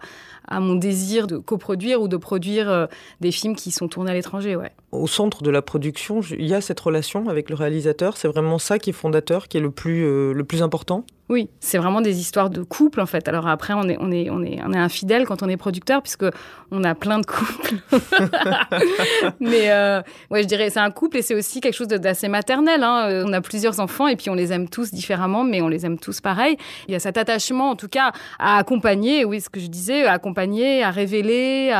à 0.49 0.59
mon 0.59 0.75
désir 0.75 1.27
de 1.27 1.37
coproduire 1.37 2.01
ou 2.01 2.07
de 2.07 2.17
produire 2.17 2.69
euh, 2.69 2.87
des 3.21 3.31
films 3.31 3.55
qui 3.55 3.71
sont 3.71 3.87
tournés 3.87 4.11
à 4.11 4.13
l'étranger. 4.13 4.55
Ouais. 4.55 4.71
Au 4.91 5.07
centre 5.07 5.43
de 5.43 5.51
la 5.51 5.61
production, 5.61 6.21
il 6.21 6.47
y 6.47 6.53
a 6.53 6.61
cette 6.61 6.79
relation 6.79 7.29
avec 7.29 7.49
le 7.49 7.55
réalisateur. 7.55 8.17
C'est 8.17 8.27
vraiment 8.27 8.57
ça 8.57 8.79
qui 8.79 8.89
est 8.89 8.93
fondateur, 8.93 9.47
qui 9.47 9.57
est 9.57 9.61
le 9.61 9.71
plus, 9.71 10.03
euh, 10.03 10.33
le 10.33 10.43
plus 10.43 10.63
important? 10.63 11.05
Oui, 11.29 11.47
c'est 11.59 11.77
vraiment 11.77 12.01
des 12.01 12.19
histoires 12.19 12.49
de 12.49 12.63
couple 12.63 12.99
en 12.99 13.05
fait. 13.05 13.27
Alors 13.27 13.47
après, 13.47 13.73
on 13.75 13.83
est, 13.83 13.97
on 13.99 14.11
est, 14.11 14.31
on 14.31 14.41
est, 14.41 14.59
on 14.65 14.73
est 14.73 14.77
infidèle 14.77 15.25
quand 15.25 15.43
on 15.43 15.47
est 15.47 15.57
producteur 15.57 16.01
puisque 16.01 16.25
on 16.71 16.83
a 16.83 16.95
plein 16.95 17.19
de 17.19 17.25
couples. 17.27 17.75
Mais 19.39 19.71
euh, 19.71 20.01
ouais, 20.31 20.41
je 20.41 20.47
dirais 20.47 20.71
c'est 20.71 20.79
un 20.79 20.89
couple 20.89 21.17
et 21.17 21.21
c'est 21.21 21.35
aussi 21.35 21.61
quelque 21.61 21.75
chose 21.75 21.87
d'assez 21.87 22.29
maternel. 22.29 22.83
Hein. 22.83 23.23
On 23.27 23.33
a 23.33 23.41
plusieurs 23.41 23.79
enfants 23.79 24.07
et 24.07 24.15
puis 24.15 24.31
on 24.31 24.33
les 24.33 24.51
aime 24.51 24.67
tous 24.69 24.91
différemment, 24.91 25.43
mais 25.43 25.61
on 25.61 25.67
les 25.67 25.85
aime 25.85 25.99
tous 25.99 26.19
pareil. 26.19 26.57
Il 26.87 26.93
y 26.93 26.95
a 26.95 26.99
cet 26.99 27.15
attachement 27.15 27.69
en 27.69 27.75
tout 27.75 27.89
cas 27.89 28.11
à 28.39 28.57
accompagner. 28.57 29.23
Oui, 29.23 29.39
ce 29.39 29.49
que 29.49 29.59
je 29.59 29.67
disais, 29.67 30.05
à 30.05 30.13
accompagner, 30.13 30.83
à 30.83 30.89
révéler. 30.89 31.71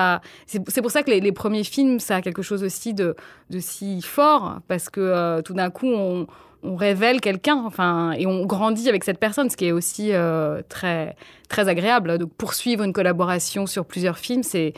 C'est 0.46 0.82
pour 0.82 0.92
ça 0.92 1.02
que 1.02 1.10
les, 1.10 1.32
premiers 1.32 1.64
films, 1.64 2.00
ça 2.00 2.18
a 2.18 2.22
quelque 2.22 2.44
chose 2.44 2.64
aussi 2.64 2.94
de, 2.94 3.16
de 3.50 3.60
si 3.60 4.02
fort 4.04 4.60
parce 4.68 4.90
que 4.90 5.00
euh, 5.00 5.42
tout 5.42 5.54
d'un 5.54 5.72
coup 5.72 5.88
on 5.88 6.28
on 6.62 6.76
révèle 6.76 7.22
quelqu'un, 7.22 7.64
enfin, 7.66 8.12
et 8.12 8.26
on 8.28 8.46
grandit 8.46 8.90
avec 8.90 9.04
cette 9.04 9.20
personne, 9.20 9.50
ce 9.50 9.56
qui 9.56 9.66
est 9.66 9.72
aussi 9.72 10.12
euh, 10.12 10.62
très 10.68 11.16
très 11.48 11.68
agréable. 11.68 12.18
De 12.18 12.26
poursuivre 12.26 12.84
une 12.84 12.94
collaboration 12.94 13.66
sur 13.66 13.86
plusieurs 13.86 14.18
films, 14.18 14.44
c'est 14.44 14.74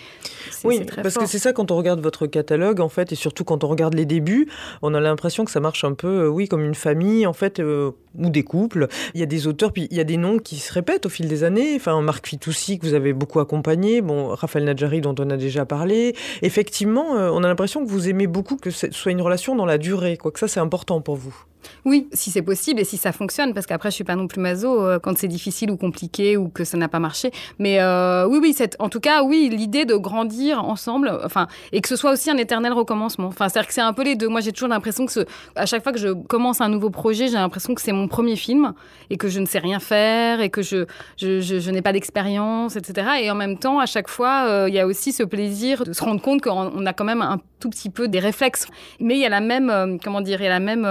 oui, 0.63 0.81
parce 1.01 1.17
que 1.17 1.25
c'est 1.25 1.39
ça 1.39 1.53
quand 1.53 1.71
on 1.71 1.75
regarde 1.75 1.99
votre 1.99 2.27
catalogue 2.27 2.79
en 2.79 2.87
fait, 2.87 3.11
et 3.11 3.15
surtout 3.15 3.43
quand 3.43 3.63
on 3.63 3.67
regarde 3.67 3.95
les 3.95 4.05
débuts, 4.05 4.47
on 4.81 4.93
a 4.93 4.99
l'impression 4.99 5.43
que 5.43 5.51
ça 5.51 5.59
marche 5.59 5.83
un 5.83 5.93
peu, 5.93 6.25
euh, 6.25 6.27
oui, 6.27 6.47
comme 6.47 6.63
une 6.63 6.75
famille 6.75 7.25
en 7.25 7.33
fait, 7.33 7.59
euh, 7.59 7.91
ou 8.17 8.29
des 8.29 8.43
couples. 8.43 8.87
Il 9.13 9.19
y 9.19 9.23
a 9.23 9.27
des 9.27 9.47
auteurs, 9.47 9.73
puis 9.73 9.87
il 9.89 9.97
y 9.97 10.01
a 10.01 10.05
des 10.05 10.17
noms 10.17 10.37
qui 10.37 10.57
se 10.57 10.71
répètent 10.71 11.05
au 11.05 11.09
fil 11.09 11.27
des 11.27 11.43
années. 11.43 11.75
Enfin, 11.75 11.99
Marc 12.01 12.27
Fitoussi 12.27 12.77
que 12.77 12.85
vous 12.85 12.93
avez 12.93 13.13
beaucoup 13.13 13.39
accompagné, 13.39 14.01
bon, 14.01 14.27
Raphaël 14.27 14.65
Nadjari 14.65 15.01
dont 15.01 15.15
on 15.17 15.29
a 15.29 15.37
déjà 15.37 15.65
parlé. 15.65 16.15
Effectivement, 16.41 17.11
on 17.11 17.43
a 17.43 17.47
l'impression 17.47 17.83
que 17.83 17.89
vous 17.89 18.07
aimez 18.07 18.27
beaucoup 18.27 18.55
que 18.55 18.69
ce 18.69 18.91
soit 18.91 19.11
une 19.11 19.21
relation 19.21 19.55
dans 19.55 19.65
la 19.65 19.77
durée, 19.77 20.17
quoi 20.17 20.31
que 20.31 20.39
ça 20.39 20.47
c'est 20.47 20.59
important 20.59 21.01
pour 21.01 21.15
vous. 21.15 21.45
Oui, 21.85 22.07
si 22.13 22.31
c'est 22.31 22.41
possible 22.41 22.79
et 22.79 22.83
si 22.83 22.97
ça 22.97 23.11
fonctionne, 23.11 23.53
parce 23.53 23.65
qu'après, 23.65 23.89
je 23.89 23.95
suis 23.95 24.03
pas 24.03 24.15
non 24.15 24.27
plus 24.27 24.41
maso 24.41 24.85
euh, 24.85 24.99
quand 24.99 25.17
c'est 25.17 25.27
difficile 25.27 25.71
ou 25.71 25.77
compliqué 25.77 26.37
ou 26.37 26.49
que 26.49 26.63
ça 26.63 26.77
n'a 26.77 26.87
pas 26.87 26.99
marché. 26.99 27.31
Mais 27.59 27.79
euh, 27.79 28.27
oui, 28.27 28.39
oui, 28.41 28.55
en 28.79 28.89
tout 28.89 28.99
cas, 28.99 29.23
oui, 29.23 29.49
l'idée 29.51 29.85
de 29.85 29.95
grandir 29.95 30.63
ensemble, 30.63 31.19
enfin, 31.23 31.47
et 31.71 31.81
que 31.81 31.87
ce 31.87 31.95
soit 31.95 32.11
aussi 32.11 32.29
un 32.29 32.37
éternel 32.37 32.73
recommencement. 32.73 33.27
Enfin, 33.27 33.49
c'est-à-dire 33.49 33.67
que 33.67 33.73
c'est 33.73 33.81
un 33.81 33.93
peu 33.93 34.03
les 34.03 34.15
deux. 34.15 34.27
Moi, 34.27 34.41
j'ai 34.41 34.51
toujours 34.51 34.69
l'impression 34.69 35.05
que 35.05 35.25
à 35.55 35.65
chaque 35.65 35.83
fois 35.83 35.91
que 35.91 35.99
je 35.99 36.09
commence 36.09 36.61
un 36.61 36.69
nouveau 36.69 36.89
projet, 36.89 37.27
j'ai 37.27 37.33
l'impression 37.33 37.73
que 37.73 37.81
c'est 37.81 37.91
mon 37.91 38.07
premier 38.07 38.35
film 38.35 38.73
et 39.09 39.17
que 39.17 39.27
je 39.27 39.39
ne 39.39 39.45
sais 39.45 39.59
rien 39.59 39.79
faire 39.79 40.41
et 40.41 40.49
que 40.49 40.61
je, 40.61 40.85
je, 41.17 41.71
n'ai 41.71 41.81
pas 41.81 41.93
d'expérience, 41.93 42.75
etc. 42.75 43.07
Et 43.21 43.31
en 43.31 43.35
même 43.35 43.57
temps, 43.57 43.79
à 43.79 43.85
chaque 43.85 44.07
fois, 44.07 44.45
euh, 44.47 44.69
il 44.69 44.75
y 44.75 44.79
a 44.79 44.87
aussi 44.87 45.11
ce 45.11 45.23
plaisir 45.23 45.83
de 45.83 45.93
se 45.93 46.03
rendre 46.03 46.21
compte 46.21 46.41
qu'on 46.41 46.85
a 46.85 46.93
quand 46.93 47.05
même 47.05 47.21
un 47.21 47.39
tout 47.61 47.69
petit 47.69 47.89
peu 47.89 48.07
des 48.07 48.19
réflexes. 48.19 48.67
Mais 48.99 49.15
il 49.15 49.21
y 49.21 49.25
a 49.25 49.29
la 49.29 49.41
même, 49.41 49.99
comment 50.03 50.21
dire, 50.21 50.41
il 50.41 50.45
y 50.45 50.47
a 50.47 50.49
la 50.49 50.59
même 50.59 50.85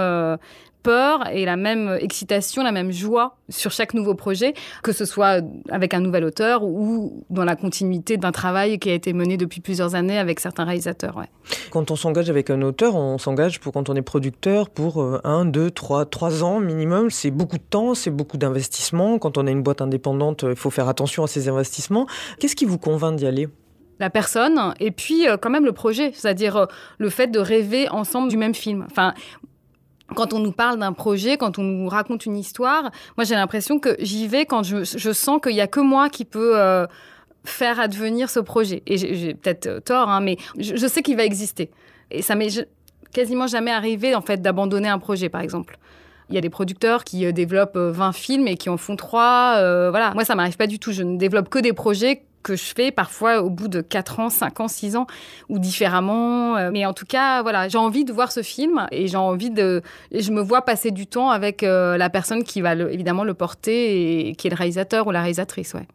peur 0.81 1.27
et 1.31 1.45
la 1.45 1.57
même 1.57 1.97
excitation, 1.99 2.63
la 2.63 2.71
même 2.71 2.91
joie 2.91 3.37
sur 3.49 3.71
chaque 3.71 3.93
nouveau 3.93 4.15
projet, 4.15 4.53
que 4.83 4.91
ce 4.91 5.05
soit 5.05 5.41
avec 5.69 5.93
un 5.93 5.99
nouvel 5.99 6.23
auteur 6.23 6.63
ou 6.63 7.23
dans 7.29 7.45
la 7.45 7.55
continuité 7.55 8.17
d'un 8.17 8.31
travail 8.31 8.79
qui 8.79 8.89
a 8.89 8.93
été 8.93 9.13
mené 9.13 9.37
depuis 9.37 9.61
plusieurs 9.61 9.95
années 9.95 10.17
avec 10.17 10.39
certains 10.39 10.65
réalisateurs. 10.65 11.21
Quand 11.69 11.91
on 11.91 11.95
s'engage 11.95 12.29
avec 12.29 12.49
un 12.49 12.61
auteur, 12.61 12.95
on 12.95 13.17
s'engage 13.17 13.59
pour 13.59 13.73
quand 13.73 13.89
on 13.89 13.95
est 13.95 14.01
producteur 14.01 14.69
pour 14.69 15.01
euh, 15.01 15.21
un, 15.23 15.45
deux, 15.45 15.71
trois, 15.71 16.05
trois 16.05 16.43
ans 16.43 16.59
minimum. 16.59 17.09
C'est 17.09 17.31
beaucoup 17.31 17.57
de 17.57 17.63
temps, 17.63 17.93
c'est 17.93 18.11
beaucoup 18.11 18.37
d'investissement. 18.37 19.19
Quand 19.19 19.37
on 19.37 19.47
a 19.47 19.51
une 19.51 19.63
boîte 19.63 19.81
indépendante, 19.81 20.45
il 20.47 20.55
faut 20.55 20.71
faire 20.71 20.87
attention 20.87 21.23
à 21.23 21.27
ces 21.27 21.49
investissements. 21.49 22.07
Qu'est-ce 22.39 22.55
qui 22.55 22.65
vous 22.65 22.77
convainc 22.77 23.17
d'y 23.17 23.27
aller? 23.27 23.47
La 24.01 24.09
personne 24.09 24.73
et 24.79 24.91
puis 24.91 25.27
euh, 25.27 25.37
quand 25.37 25.49
même 25.49 25.63
le 25.63 25.71
projet, 25.71 26.11
c'est-à-dire 26.13 26.57
euh, 26.57 26.65
le 26.97 27.09
fait 27.09 27.27
de 27.27 27.39
rêver 27.39 27.87
ensemble 27.89 28.29
du 28.29 28.35
même 28.35 28.55
film. 28.55 28.85
Enfin, 28.89 29.13
quand 30.15 30.33
on 30.33 30.39
nous 30.39 30.51
parle 30.51 30.79
d'un 30.79 30.91
projet, 30.91 31.37
quand 31.37 31.57
on 31.59 31.63
nous 31.63 31.87
raconte 31.87 32.25
une 32.25 32.35
histoire, 32.35 32.91
moi 33.15 33.23
j'ai 33.23 33.35
l'impression 33.35 33.79
que 33.79 33.95
j'y 33.99 34.27
vais 34.27 34.45
quand 34.45 34.63
je, 34.63 35.13
sens 35.13 35.39
qu'il 35.41 35.53
n'y 35.53 35.61
a 35.61 35.67
que 35.67 35.79
moi 35.79 36.09
qui 36.09 36.25
peut 36.25 36.59
euh, 36.59 36.85
faire 37.45 37.79
advenir 37.79 38.29
ce 38.29 38.39
projet. 38.39 38.83
Et 38.87 38.97
j'ai 38.97 39.33
peut-être 39.35 39.79
tort, 39.85 40.09
hein, 40.09 40.19
mais 40.19 40.37
je, 40.57 40.87
sais 40.87 41.01
qu'il 41.01 41.15
va 41.15 41.23
exister. 41.23 41.69
Et 42.09 42.21
ça 42.21 42.35
m'est 42.35 42.67
quasiment 43.13 43.47
jamais 43.47 43.71
arrivé 43.71 44.15
en 44.15 44.21
fait 44.21 44.41
d'abandonner 44.41 44.89
un 44.89 44.99
projet, 44.99 45.29
par 45.29 45.41
exemple. 45.41 45.77
Il 46.29 46.35
y 46.35 46.37
a 46.37 46.41
des 46.41 46.49
producteurs 46.49 47.03
qui 47.03 47.31
développent 47.33 47.77
20 47.77 48.13
films 48.13 48.47
et 48.47 48.55
qui 48.55 48.69
en 48.69 48.77
font 48.77 48.95
3. 48.95 49.89
voilà. 49.89 50.13
Moi, 50.13 50.23
ça 50.23 50.33
m'arrive 50.33 50.55
pas 50.55 50.67
du 50.67 50.79
tout. 50.79 50.93
Je 50.93 51.03
ne 51.03 51.17
développe 51.17 51.49
que 51.49 51.59
des 51.59 51.73
projets 51.73 52.23
que 52.41 52.55
je 52.55 52.73
fais 52.75 52.91
parfois 52.91 53.41
au 53.41 53.49
bout 53.49 53.67
de 53.67 53.81
4 53.81 54.19
ans, 54.19 54.29
5 54.29 54.59
ans, 54.59 54.67
6 54.67 54.95
ans 54.95 55.07
ou 55.49 55.59
différemment. 55.59 56.57
Euh, 56.57 56.69
mais 56.71 56.85
en 56.85 56.93
tout 56.93 57.05
cas, 57.05 57.41
voilà, 57.41 57.67
j'ai 57.67 57.77
envie 57.77 58.05
de 58.05 58.13
voir 58.13 58.31
ce 58.31 58.41
film 58.41 58.87
et 58.91 59.07
j'ai 59.07 59.17
envie 59.17 59.51
de. 59.51 59.81
je 60.13 60.31
me 60.31 60.41
vois 60.41 60.63
passer 60.63 60.91
du 60.91 61.07
temps 61.07 61.29
avec 61.29 61.63
euh, 61.63 61.97
la 61.97 62.09
personne 62.09 62.43
qui 62.43 62.61
va 62.61 62.73
évidemment 62.73 63.23
le 63.23 63.33
porter 63.33 64.29
et 64.29 64.35
qui 64.35 64.47
est 64.47 64.49
le 64.51 64.55
réalisateur 64.55 65.07
ou 65.07 65.11
la 65.11 65.21
réalisatrice. 65.21 65.73
Ouais. 65.73 65.87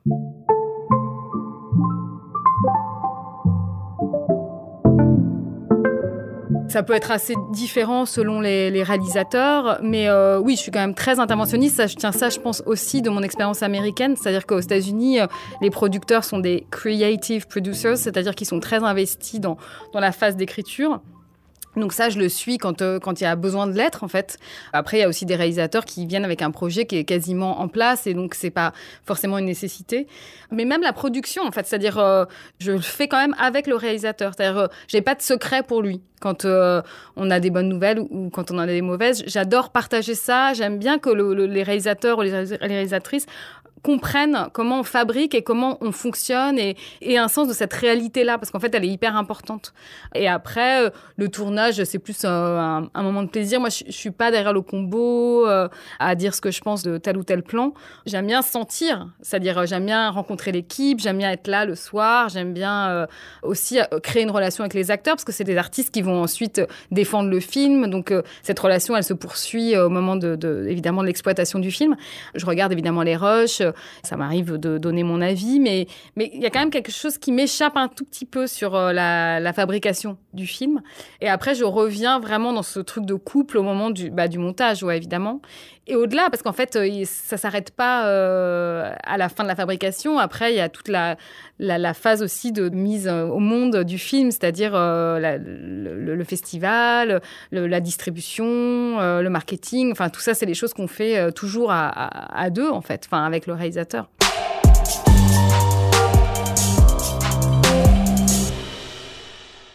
Ça 6.76 6.82
peut 6.82 6.92
être 6.92 7.10
assez 7.10 7.32
différent 7.52 8.04
selon 8.04 8.38
les, 8.38 8.82
réalisateurs, 8.82 9.78
mais 9.82 10.10
euh, 10.10 10.38
oui, 10.38 10.56
je 10.56 10.60
suis 10.60 10.70
quand 10.70 10.80
même 10.80 10.94
très 10.94 11.18
interventionniste. 11.18 11.76
Ça, 11.76 11.86
je 11.86 11.96
tiens 11.96 12.12
ça, 12.12 12.28
je 12.28 12.38
pense 12.38 12.62
aussi 12.66 13.00
de 13.00 13.08
mon 13.08 13.22
expérience 13.22 13.62
américaine, 13.62 14.14
c'est-à-dire 14.14 14.44
qu'aux 14.44 14.60
États-Unis, 14.60 15.20
euh, 15.20 15.26
les 15.62 15.70
producteurs 15.70 16.22
sont 16.22 16.38
des 16.38 16.66
creative 16.70 17.46
producers, 17.46 17.96
c'est-à-dire 17.96 18.34
qu'ils 18.34 18.46
sont 18.46 18.60
très 18.60 18.84
investis 18.84 19.40
dans, 19.40 19.56
dans 19.94 20.00
la 20.00 20.12
phase 20.12 20.36
d'écriture. 20.36 21.00
Donc 21.76 21.92
ça, 21.92 22.08
je 22.08 22.18
le 22.18 22.28
suis 22.28 22.56
quand 22.56 22.80
euh, 22.80 22.98
quand 22.98 23.20
il 23.20 23.24
y 23.24 23.26
a 23.26 23.36
besoin 23.36 23.66
de 23.66 23.72
l'être 23.72 24.02
en 24.02 24.08
fait. 24.08 24.38
Après, 24.72 24.98
il 24.98 25.00
y 25.00 25.04
a 25.04 25.08
aussi 25.08 25.26
des 25.26 25.36
réalisateurs 25.36 25.84
qui 25.84 26.06
viennent 26.06 26.24
avec 26.24 26.40
un 26.40 26.50
projet 26.50 26.86
qui 26.86 26.96
est 26.96 27.04
quasiment 27.04 27.60
en 27.60 27.68
place 27.68 28.06
et 28.06 28.14
donc 28.14 28.34
c'est 28.34 28.50
pas 28.50 28.72
forcément 29.04 29.36
une 29.38 29.44
nécessité. 29.44 30.06
Mais 30.50 30.64
même 30.64 30.80
la 30.80 30.94
production 30.94 31.42
en 31.44 31.52
fait, 31.52 31.66
c'est-à-dire 31.66 31.98
euh, 31.98 32.24
je 32.58 32.72
le 32.72 32.80
fais 32.80 33.08
quand 33.08 33.18
même 33.18 33.36
avec 33.38 33.66
le 33.66 33.76
réalisateur. 33.76 34.32
C'est-à-dire 34.34 34.58
euh, 34.58 34.66
j'ai 34.88 35.02
pas 35.02 35.14
de 35.14 35.22
secret 35.22 35.62
pour 35.62 35.82
lui 35.82 36.00
quand 36.20 36.46
on 36.46 37.30
a 37.30 37.40
des 37.40 37.50
bonnes 37.50 37.68
nouvelles 37.68 38.00
ou, 38.00 38.30
quand 38.30 38.50
on 38.50 38.56
en 38.56 38.60
a 38.60 38.66
des 38.66 38.80
mauvaises. 38.80 39.22
J'adore 39.26 39.70
partager 39.70 40.14
ça. 40.14 40.54
J'aime 40.54 40.78
bien 40.78 40.98
que 40.98 41.10
les 41.10 41.62
réalisateurs 41.62 42.18
ou 42.18 42.22
les 42.22 42.30
réalisatrices 42.30 43.26
comprennent 43.82 44.48
comment 44.52 44.80
on 44.80 44.82
fabrique 44.82 45.34
et 45.34 45.42
comment 45.42 45.78
on 45.80 45.92
fonctionne 45.92 46.58
et, 46.58 46.76
et 47.00 47.18
un 47.18 47.28
sens 47.28 47.48
de 47.48 47.52
cette 47.52 47.72
réalité-là, 47.72 48.38
parce 48.38 48.50
qu'en 48.50 48.58
fait, 48.58 48.74
elle 48.74 48.84
est 48.84 48.88
hyper 48.88 49.16
importante. 49.16 49.72
Et 50.14 50.28
après, 50.28 50.84
euh, 50.84 50.90
le 51.16 51.28
tournage, 51.28 51.82
c'est 51.84 51.98
plus 51.98 52.24
euh, 52.24 52.80
un, 52.92 53.02
moment 53.02 53.22
de 53.22 53.28
plaisir. 53.28 53.60
Moi, 53.60 53.68
je, 53.68 53.84
je 53.86 53.92
suis 53.92 54.10
pas 54.10 54.30
derrière 54.30 54.52
le 54.52 54.62
combo 54.62 55.46
euh, 55.46 55.68
à 55.98 56.14
dire 56.14 56.34
ce 56.34 56.40
que 56.40 56.50
je 56.50 56.60
pense 56.60 56.82
de 56.82 56.98
tel 56.98 57.16
ou 57.16 57.22
tel 57.22 57.42
plan. 57.42 57.74
J'aime 58.06 58.26
bien 58.26 58.42
sentir, 58.42 59.08
c'est-à-dire 59.20 59.66
j'aime 59.66 59.86
bien 59.86 60.10
rencontrer 60.10 60.52
l'équipe, 60.52 61.00
j'aime 61.00 61.18
bien 61.18 61.30
être 61.30 61.46
là 61.46 61.64
le 61.64 61.74
soir, 61.74 62.28
j'aime 62.28 62.52
bien 62.52 63.06
aussi 63.42 63.78
créer 64.02 64.22
une 64.22 64.30
relation 64.30 64.62
avec 64.62 64.74
les 64.74 64.90
acteurs, 64.90 65.14
parce 65.14 65.24
que 65.24 65.32
c'est 65.32 65.44
des 65.44 65.56
artistes 65.56 65.92
qui 65.92 66.02
vont 66.02 66.22
ensuite 66.22 66.60
défendre 66.90 67.30
le 67.30 67.40
film. 67.40 67.88
Donc, 67.88 68.12
cette 68.42 68.58
relation, 68.58 68.96
elle 68.96 69.04
se 69.04 69.14
poursuit 69.14 69.76
au 69.76 69.88
moment 69.88 70.16
de, 70.16 70.36
de 70.36 70.66
évidemment 70.68 71.02
de 71.02 71.06
l'exploitation 71.06 71.58
du 71.58 71.70
film. 71.70 71.96
Je 72.34 72.46
regarde 72.46 72.72
évidemment 72.72 73.02
les 73.02 73.16
rushs, 73.16 73.62
ça 74.02 74.16
m'arrive 74.16 74.58
de 74.58 74.78
donner 74.78 75.02
mon 75.02 75.20
avis, 75.20 75.60
mais 75.60 75.86
mais 76.16 76.30
il 76.32 76.40
y 76.40 76.46
a 76.46 76.50
quand 76.50 76.60
même 76.60 76.70
quelque 76.70 76.92
chose 76.92 77.18
qui 77.18 77.32
m'échappe 77.32 77.76
un 77.76 77.88
tout 77.88 78.04
petit 78.04 78.24
peu 78.24 78.46
sur 78.46 78.74
euh, 78.74 78.92
la, 78.92 79.52
fabrication 79.52 80.18
du 80.34 80.46
film. 80.46 80.82
Et 81.20 81.28
après, 81.28 81.54
je 81.54 81.64
reviens 81.64 82.20
vraiment 82.20 82.52
dans 82.52 82.62
ce 82.62 82.80
truc 82.80 83.06
de 83.06 83.14
couple 83.14 83.58
au 83.58 83.62
moment 83.62 83.90
du, 83.90 84.10
bah, 84.10 84.28
du 84.28 84.38
montage, 84.38 84.82
ouais, 84.82 84.96
évidemment. 84.96 85.40
Et 85.86 85.94
au-delà, 85.94 86.28
parce 86.30 86.42
qu'en 86.42 86.52
fait, 86.52 86.76
euh, 86.76 87.04
ça 87.04 87.36
s'arrête 87.36 87.70
pas 87.70 88.06
euh, 88.08 88.92
à 89.04 89.16
la 89.16 89.28
fin 89.28 89.44
de 89.44 89.48
la 89.48 89.54
fabrication. 89.54 90.18
Après, 90.18 90.52
il 90.52 90.56
y 90.56 90.60
a 90.60 90.68
toute 90.68 90.88
la, 90.88 91.16
phase 91.94 92.22
aussi 92.22 92.52
de 92.52 92.68
mise 92.68 93.08
au 93.08 93.38
monde 93.38 93.84
du 93.84 93.98
film, 93.98 94.30
c'est-à-dire 94.30 94.72
le, 94.74 96.24
festival, 96.24 97.22
la 97.52 97.80
distribution, 97.80 98.44
le 98.46 99.28
marketing. 99.28 99.92
Enfin, 99.92 100.10
tout 100.10 100.20
ça, 100.20 100.34
c'est 100.34 100.46
les 100.46 100.54
choses 100.54 100.74
qu'on 100.74 100.88
fait 100.88 101.32
toujours 101.32 101.70
à, 101.70 101.88
à, 102.36 102.50
deux, 102.50 102.68
en 102.68 102.82
fait, 102.82 103.04
enfin, 103.06 103.24
avec 103.24 103.46
le 103.46 103.54
réalisateur. 103.56 104.08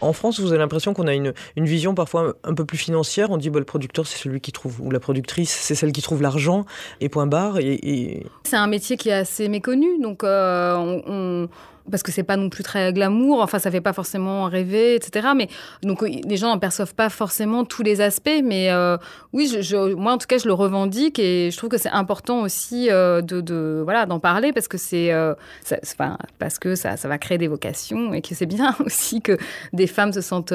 En 0.02 0.12
France, 0.12 0.40
vous 0.40 0.48
avez 0.48 0.58
l'impression 0.58 0.94
qu'on 0.94 1.06
a 1.06 1.14
une, 1.14 1.32
vision 1.56 1.94
parfois 1.94 2.34
un 2.42 2.54
peu 2.54 2.64
plus 2.64 2.76
financière. 2.76 3.30
On 3.30 3.36
dit 3.36 3.50
bah, 3.50 3.60
le 3.60 3.64
producteur, 3.64 4.06
c'est 4.06 4.18
celui 4.18 4.40
qui 4.40 4.50
trouve, 4.50 4.80
ou 4.80 4.90
la 4.90 4.98
productrice, 4.98 5.50
c'est 5.50 5.76
celle 5.76 5.92
qui 5.92 6.02
trouve 6.02 6.22
l'argent, 6.22 6.66
et 7.00 7.08
point 7.08 7.26
barre. 7.26 7.58
Et, 7.60 8.26
C'est 8.44 8.56
un 8.56 8.66
métier 8.66 8.96
qui 8.96 9.10
est 9.10 9.14
assez 9.14 9.48
méconnu. 9.48 10.00
Donc, 10.00 10.24
euh, 10.24 10.74
on 11.06 11.48
parce 11.90 12.02
que 12.02 12.12
c'est 12.12 12.22
pas 12.22 12.36
non 12.36 12.48
plus 12.48 12.62
très 12.62 12.92
glamour. 12.92 13.40
Enfin, 13.40 13.58
ça 13.58 13.70
fait 13.70 13.80
pas 13.80 13.92
forcément 13.92 14.44
rêver, 14.46 14.94
etc. 14.94 15.28
Mais 15.36 15.48
donc 15.82 16.02
les 16.02 16.36
gens 16.36 16.48
n'en 16.48 16.58
perçoivent 16.58 16.94
pas 16.94 17.08
forcément 17.08 17.64
tous 17.64 17.82
les 17.82 18.00
aspects. 18.00 18.30
Mais 18.44 18.70
oui, 19.32 19.54
je, 19.60 19.94
moi 19.94 20.12
en 20.12 20.18
tout 20.18 20.26
cas, 20.26 20.38
je 20.38 20.46
le 20.46 20.54
revendique 20.54 21.18
et 21.18 21.50
je 21.50 21.56
trouve 21.56 21.70
que 21.70 21.78
c'est 21.78 21.90
important 21.90 22.42
aussi 22.42 22.88
de, 22.88 23.20
de, 23.20 23.80
voilà 23.84 24.06
d'en 24.06 24.20
parler 24.20 24.52
parce 24.52 24.68
que 24.68 24.78
c'est 24.78 25.12
enfin, 25.14 26.18
parce 26.38 26.58
que 26.58 26.74
ça, 26.74 26.96
ça 26.96 27.08
va 27.08 27.18
créer 27.18 27.38
des 27.38 27.48
vocations 27.48 28.12
et 28.12 28.22
que 28.22 28.34
c'est 28.34 28.46
bien 28.46 28.74
aussi 28.84 29.20
que 29.20 29.36
des 29.72 29.86
femmes 29.86 30.12
se 30.12 30.20
sentent 30.20 30.54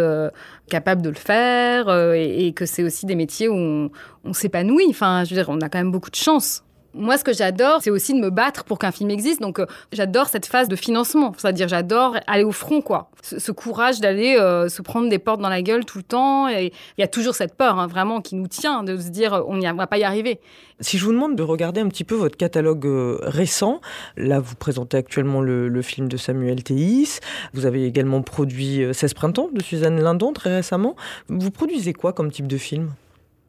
capables 0.69 1.01
de 1.01 1.09
le 1.09 1.15
faire 1.15 1.89
et, 2.13 2.47
et 2.47 2.53
que 2.53 2.65
c'est 2.65 2.83
aussi 2.83 3.05
des 3.05 3.15
métiers 3.15 3.47
où 3.47 3.55
on, 3.55 3.91
on 4.23 4.33
s'épanouit. 4.33 4.87
Enfin, 4.89 5.23
je 5.23 5.31
veux 5.33 5.41
dire, 5.41 5.49
on 5.49 5.61
a 5.61 5.69
quand 5.69 5.79
même 5.79 5.91
beaucoup 5.91 6.11
de 6.11 6.15
chance. 6.15 6.63
Moi, 6.93 7.17
ce 7.17 7.23
que 7.23 7.33
j'adore, 7.33 7.81
c'est 7.81 7.89
aussi 7.89 8.13
de 8.13 8.19
me 8.19 8.29
battre 8.29 8.63
pour 8.63 8.79
qu'un 8.79 8.91
film 8.91 9.09
existe. 9.09 9.41
Donc, 9.41 9.59
euh, 9.59 9.65
j'adore 9.91 10.27
cette 10.27 10.45
phase 10.45 10.67
de 10.67 10.75
financement. 10.75 11.33
C'est-à-dire, 11.37 11.67
j'adore 11.67 12.17
aller 12.27 12.43
au 12.43 12.51
front, 12.51 12.81
quoi. 12.81 13.09
Ce, 13.21 13.51
courage 13.51 13.99
d'aller 13.99 14.35
euh, 14.37 14.69
se 14.69 14.81
prendre 14.81 15.09
des 15.09 15.19
portes 15.19 15.41
dans 15.41 15.49
la 15.49 15.61
gueule 15.61 15.85
tout 15.85 15.97
le 15.97 16.03
temps. 16.03 16.47
Et 16.49 16.73
il 16.97 17.01
y 17.01 17.03
a 17.03 17.07
toujours 17.07 17.35
cette 17.35 17.55
peur, 17.55 17.79
hein, 17.79 17.87
vraiment, 17.87 18.21
qui 18.21 18.35
nous 18.35 18.47
tient, 18.47 18.83
de 18.83 18.97
se 18.97 19.09
dire, 19.09 19.43
on 19.47 19.55
ne 19.55 19.73
va 19.73 19.87
pas 19.87 19.97
y 19.97 20.03
arriver. 20.03 20.39
Si 20.79 20.97
je 20.97 21.05
vous 21.05 21.11
demande 21.11 21.35
de 21.35 21.43
regarder 21.43 21.81
un 21.81 21.87
petit 21.87 22.03
peu 22.03 22.15
votre 22.15 22.37
catalogue 22.37 22.85
euh, 22.85 23.17
récent, 23.21 23.81
là, 24.15 24.39
vous 24.39 24.55
présentez 24.55 24.97
actuellement 24.97 25.41
le, 25.41 25.81
film 25.81 26.07
de 26.07 26.17
Samuel 26.17 26.63
Théis. 26.63 27.19
Vous 27.53 27.65
avez 27.65 27.85
également 27.85 28.21
produit 28.21 28.81
16 28.91 29.13
printemps 29.13 29.49
de 29.53 29.61
Suzanne 29.61 30.01
Lindon 30.01 30.33
très 30.33 30.55
récemment. 30.55 30.95
Vous 31.29 31.51
produisez 31.51 31.93
quoi 31.93 32.13
comme 32.13 32.31
type 32.31 32.47
de 32.47 32.57
film? 32.57 32.89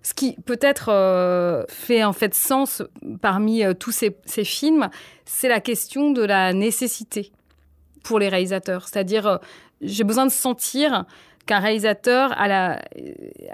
Ce 0.09 0.15
qui 0.15 0.37
peut-être 0.47 0.89
euh, 0.89 1.65
fait 1.69 2.03
en 2.03 2.15
fait 2.15 2.35
sens 2.35 2.83
parmi 3.21 3.63
euh, 3.63 3.75
tous 3.75 3.93
ces, 3.93 4.15
films, 4.43 4.89
c'est 5.27 5.49
la 5.49 5.61
question 5.61 6.13
de 6.13 6.23
la 6.23 6.55
nécessité 6.55 7.31
pour 8.05 8.19
les 8.19 8.31
réalisateurs. 8.31 8.89
C'est-à-dire, 8.89 9.27
euh, 9.27 9.37
j'ai 9.83 10.05
besoin 10.05 10.25
de 10.25 10.31
sentir 10.31 11.05
qu'un 11.49 11.61
réalisateur 11.61 12.31
a 12.39 12.47
la, 12.47 12.79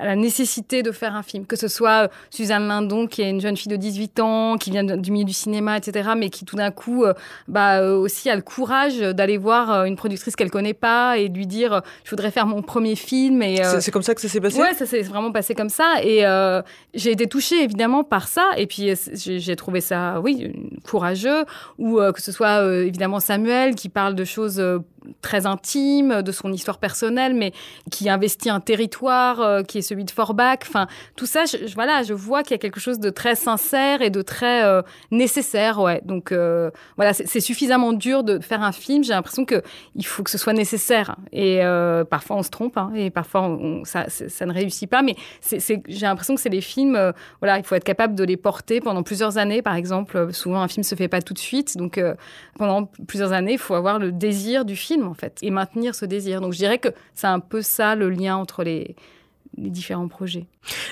la, 0.02 0.16
nécessité 0.16 0.82
de 0.82 0.90
faire 0.90 1.14
un 1.14 1.22
film. 1.22 1.46
Que 1.46 1.54
ce 1.54 1.68
soit 1.68 2.04
euh, 2.04 2.08
Suzanne 2.28 2.66
Lindon, 2.66 3.06
qui 3.06 3.22
est 3.22 3.30
une 3.30 3.40
jeune 3.40 3.56
fille 3.56 3.70
de 3.70 3.76
18 3.76 4.20
ans, 4.20 4.56
qui 4.58 4.70
vient 4.70 4.82
du 4.84 5.12
milieu 5.12 5.24
du 5.24 5.32
cinéma, 5.32 5.78
etc., 5.78 6.10
mais 6.16 6.28
qui 6.28 6.44
tout 6.44 6.56
d'un 6.56 6.72
coup 6.72 7.04
euh, 7.04 7.14
bah, 7.46 7.78
euh, 7.80 7.96
aussi 7.96 8.28
a 8.28 8.34
le 8.34 8.42
courage 8.42 8.98
d'aller 8.98 9.38
voir 9.38 9.84
une 9.84 9.94
productrice 9.94 10.34
qu'elle 10.34 10.50
connaît 10.50 10.74
pas 10.74 11.18
et 11.18 11.28
de 11.28 11.36
lui 11.36 11.46
dire 11.46 11.82
je 12.02 12.10
voudrais 12.10 12.32
faire 12.32 12.46
mon 12.46 12.62
premier 12.62 12.96
film. 12.96 13.42
Et 13.42 13.62
c'est 13.80 13.92
comme 13.92 14.02
ça 14.02 14.14
que 14.14 14.20
ça 14.20 14.28
s'est 14.28 14.40
passé? 14.40 14.60
Ouais, 14.60 14.74
ça 14.74 14.86
s'est 14.86 15.02
vraiment 15.02 15.30
passé 15.30 15.54
comme 15.54 15.68
ça. 15.68 16.02
Et 16.02 16.24
j'ai 16.94 17.12
été 17.12 17.28
touchée 17.28 17.62
évidemment 17.62 18.02
par 18.02 18.26
ça. 18.26 18.50
Et 18.56 18.66
puis 18.66 18.92
j'ai 19.14 19.56
trouvé 19.56 19.80
ça, 19.80 20.20
oui, 20.20 20.52
courageux. 20.84 21.44
Ou 21.78 22.00
que 22.12 22.20
ce 22.20 22.32
soit 22.32 22.64
évidemment 22.82 23.20
Samuel 23.20 23.76
qui 23.76 23.88
parle 23.88 24.16
de 24.16 24.24
choses 24.24 24.60
très 25.22 25.46
intime 25.46 26.22
de 26.22 26.32
son 26.32 26.52
histoire 26.52 26.78
personnelle, 26.78 27.34
mais 27.34 27.52
qui 27.90 28.08
investit 28.08 28.50
un 28.50 28.60
territoire 28.60 29.40
euh, 29.40 29.62
qui 29.62 29.78
est 29.78 29.82
celui 29.82 30.04
de 30.04 30.10
Forbach. 30.10 30.60
Enfin, 30.62 30.86
tout 31.16 31.26
ça, 31.26 31.44
je, 31.44 31.72
voilà, 31.74 32.02
je 32.02 32.14
vois 32.14 32.42
qu'il 32.42 32.52
y 32.52 32.54
a 32.54 32.58
quelque 32.58 32.80
chose 32.80 32.98
de 32.98 33.10
très 33.10 33.34
sincère 33.34 34.02
et 34.02 34.10
de 34.10 34.22
très 34.22 34.64
euh, 34.64 34.82
nécessaire. 35.10 35.80
Ouais. 35.80 36.00
Donc 36.04 36.32
euh, 36.32 36.70
voilà, 36.96 37.12
c'est 37.12 37.40
suffisamment 37.40 37.92
dur 37.92 38.24
de 38.24 38.38
faire 38.38 38.62
un 38.62 38.72
film. 38.72 39.04
J'ai 39.04 39.12
l'impression 39.12 39.44
que 39.44 39.62
il 39.94 40.06
faut 40.06 40.22
que 40.22 40.30
ce 40.30 40.38
soit 40.38 40.52
nécessaire. 40.52 41.16
Et 41.32 41.60
parfois 42.10 42.36
on 42.36 42.42
se 42.42 42.50
trompe, 42.50 42.76
hein, 42.76 42.92
et 42.94 43.10
parfois 43.10 43.58
ça, 43.84 44.06
ça, 44.08 44.46
ne 44.46 44.52
réussit 44.52 44.88
pas. 44.88 45.02
Mais 45.02 45.16
j'ai 45.42 46.06
l'impression 46.06 46.34
que 46.34 46.40
c'est 46.40 46.48
les 46.48 46.60
films. 46.60 47.12
voilà, 47.40 47.58
il 47.58 47.64
faut 47.64 47.74
être 47.74 47.84
capable 47.84 48.14
de 48.14 48.24
les 48.24 48.36
porter 48.36 48.80
pendant 48.80 49.02
plusieurs 49.02 49.38
années. 49.38 49.62
Par 49.62 49.74
exemple, 49.74 50.32
souvent 50.32 50.60
un 50.60 50.68
film 50.68 50.84
se 50.84 50.94
fait 50.94 51.08
pas 51.08 51.22
tout 51.22 51.34
de 51.34 51.38
suite, 51.38 51.76
donc 51.76 52.00
pendant 52.58 52.86
plusieurs 53.06 53.32
années, 53.32 53.54
il 53.54 53.58
faut 53.58 53.74
avoir 53.74 53.98
le 53.98 54.12
désir 54.12 54.64
du 54.64 54.76
film 54.76 54.93
en 55.02 55.14
fait 55.14 55.38
et 55.42 55.50
maintenir 55.50 55.94
ce 55.94 56.04
désir. 56.04 56.40
Donc 56.40 56.52
je 56.52 56.58
dirais 56.58 56.78
que 56.78 56.88
c'est 57.14 57.26
un 57.26 57.40
peu 57.40 57.62
ça 57.62 57.94
le 57.94 58.10
lien 58.10 58.36
entre 58.36 58.62
les, 58.62 58.94
les 59.56 59.70
différents 59.70 60.08
projets. 60.08 60.46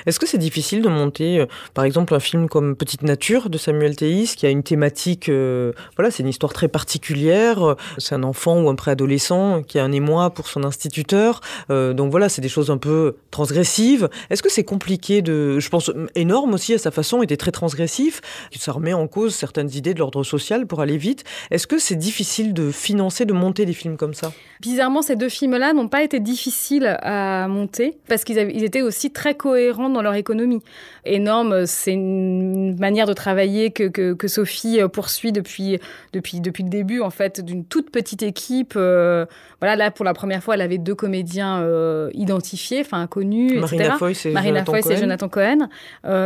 Est-ce 0.07 0.19
que 0.19 0.26
c'est 0.26 0.38
difficile 0.38 0.83
de 0.83 0.88
monter, 0.88 1.40
euh, 1.40 1.47
par 1.75 1.85
exemple, 1.85 2.14
un 2.14 2.21
film 2.21 2.49
comme 2.49 2.76
Petite 2.76 3.02
Nature 3.02 3.50
de 3.50 3.59
Samuel 3.59 3.97
Théis, 3.97 4.35
qui 4.37 4.47
a 4.47 4.50
une 4.50 4.62
thématique, 4.62 5.28
euh, 5.28 5.73
voilà, 5.97 6.11
c'est 6.11 6.23
une 6.23 6.28
histoire 6.28 6.52
très 6.52 6.69
particulière. 6.69 7.76
C'est 7.99 8.14
un 8.14 8.23
enfant 8.23 8.61
ou 8.61 8.69
un 8.69 8.75
préadolescent 8.75 9.62
qui 9.62 9.78
a 9.78 9.85
un 9.85 9.92
émoi 9.92 10.31
pour 10.31 10.49
son 10.49 10.64
instituteur. 10.64 11.40
Euh, 11.71 11.92
donc 11.92 12.11
voilà, 12.11 12.28
c'est 12.28 12.42
des 12.42 12.49
choses 12.49 12.71
un 12.71 12.78
peu 12.78 13.16
transgressives. 13.31 14.09
Est-ce 14.31 14.42
que 14.42 14.50
c'est 14.50 14.64
compliqué 14.64 15.23
de, 15.23 15.59
je 15.59 15.69
pense, 15.69 15.90
énorme 16.14 16.54
aussi 16.54 16.75
à 16.75 16.78
sa 16.78 16.90
façon, 16.90 17.23
était 17.23 17.37
très 17.37 17.52
transgressif. 17.52 18.21
Ça 18.57 18.73
remet 18.73 18.92
en 18.92 19.07
cause 19.07 19.35
certaines 19.35 19.71
idées 19.75 19.95
de 19.95 19.99
l'ordre 19.99 20.23
social 20.23 20.66
pour 20.66 20.81
aller 20.81 20.99
vite. 20.99 21.25
Est-ce 21.50 21.66
que 21.66 21.78
c'est 21.78 21.97
difficile 21.97 22.54
de 22.54 22.71
financer, 22.71 23.25
de 23.25 23.33
monter 23.33 23.66
des 23.66 23.73
films 23.73 23.97
comme 23.97 24.14
ça? 24.14 24.33
Bizarrement, 24.61 25.02
ces 25.02 25.16
deux 25.16 25.28
films-là 25.28 25.73
n'ont 25.73 25.88
pas 25.88 26.02
été 26.02 26.21
difficiles 26.21 26.97
à 27.02 27.49
monter 27.49 27.99
parce 28.09 28.25
qu'ils 28.25 28.38
étaient 28.52 28.82
aussi 28.82 29.11
très 29.11 29.35
cohérents 29.35 29.88
dans 29.88 30.02
leur 30.02 30.14
économie. 30.14 30.61
Énorme, 31.04 31.66
c'est 31.66 31.92
une 31.92 32.78
manière 32.78 33.06
de 33.06 33.12
travailler 33.12 33.71
que, 33.71 33.88
que, 33.88 34.28
Sophie 34.28 34.80
euh, 34.80 34.88
poursuit 34.88 35.32
depuis, 35.32 35.78
depuis, 36.12 36.40
depuis 36.40 36.62
le 36.62 36.68
début, 36.68 37.00
en 37.00 37.11
fait, 37.11 37.40
d'une 37.40 37.64
toute 37.64 37.90
petite 37.90 38.23
équipe. 38.23 38.75
Euh, 38.76 39.26
voilà, 39.62 39.76
là, 39.76 39.90
pour 39.92 40.04
la 40.04 40.12
première 40.12 40.42
fois, 40.42 40.54
elle 40.54 40.61
avait 40.61 40.78
deux 40.78 40.95
comédiens 40.95 41.61
euh, 41.62 42.11
identifiés, 42.14 42.81
enfin 42.81 43.07
connus, 43.07 43.61
Marina 43.61 43.96
Foïs 43.96 44.27
et 44.27 44.33
Marina 44.33 44.64
Jonathan 44.64 44.81
Cohen. 44.81 44.90
et 44.90 44.96
Jonathan 44.96 45.29
Cohen, 45.29 45.68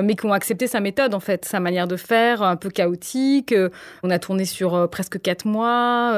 mais 0.03 0.15
qui 0.15 0.27
ont 0.27 0.33
accepté 0.33 0.67
sa 0.67 0.81
méthode, 0.81 1.13
en 1.15 1.21
fait, 1.21 1.45
sa 1.45 1.61
manière 1.61 1.87
de 1.87 1.97
faire, 1.97 2.43
un 2.43 2.57
peu 2.57 2.71
chaotique. 2.71 3.55
on 4.03 4.11
a 4.11 4.19
tourné 4.19 4.47
sur 4.47 4.89
presque 4.89 5.21
quatre 5.21 5.45
mois. 5.47 6.17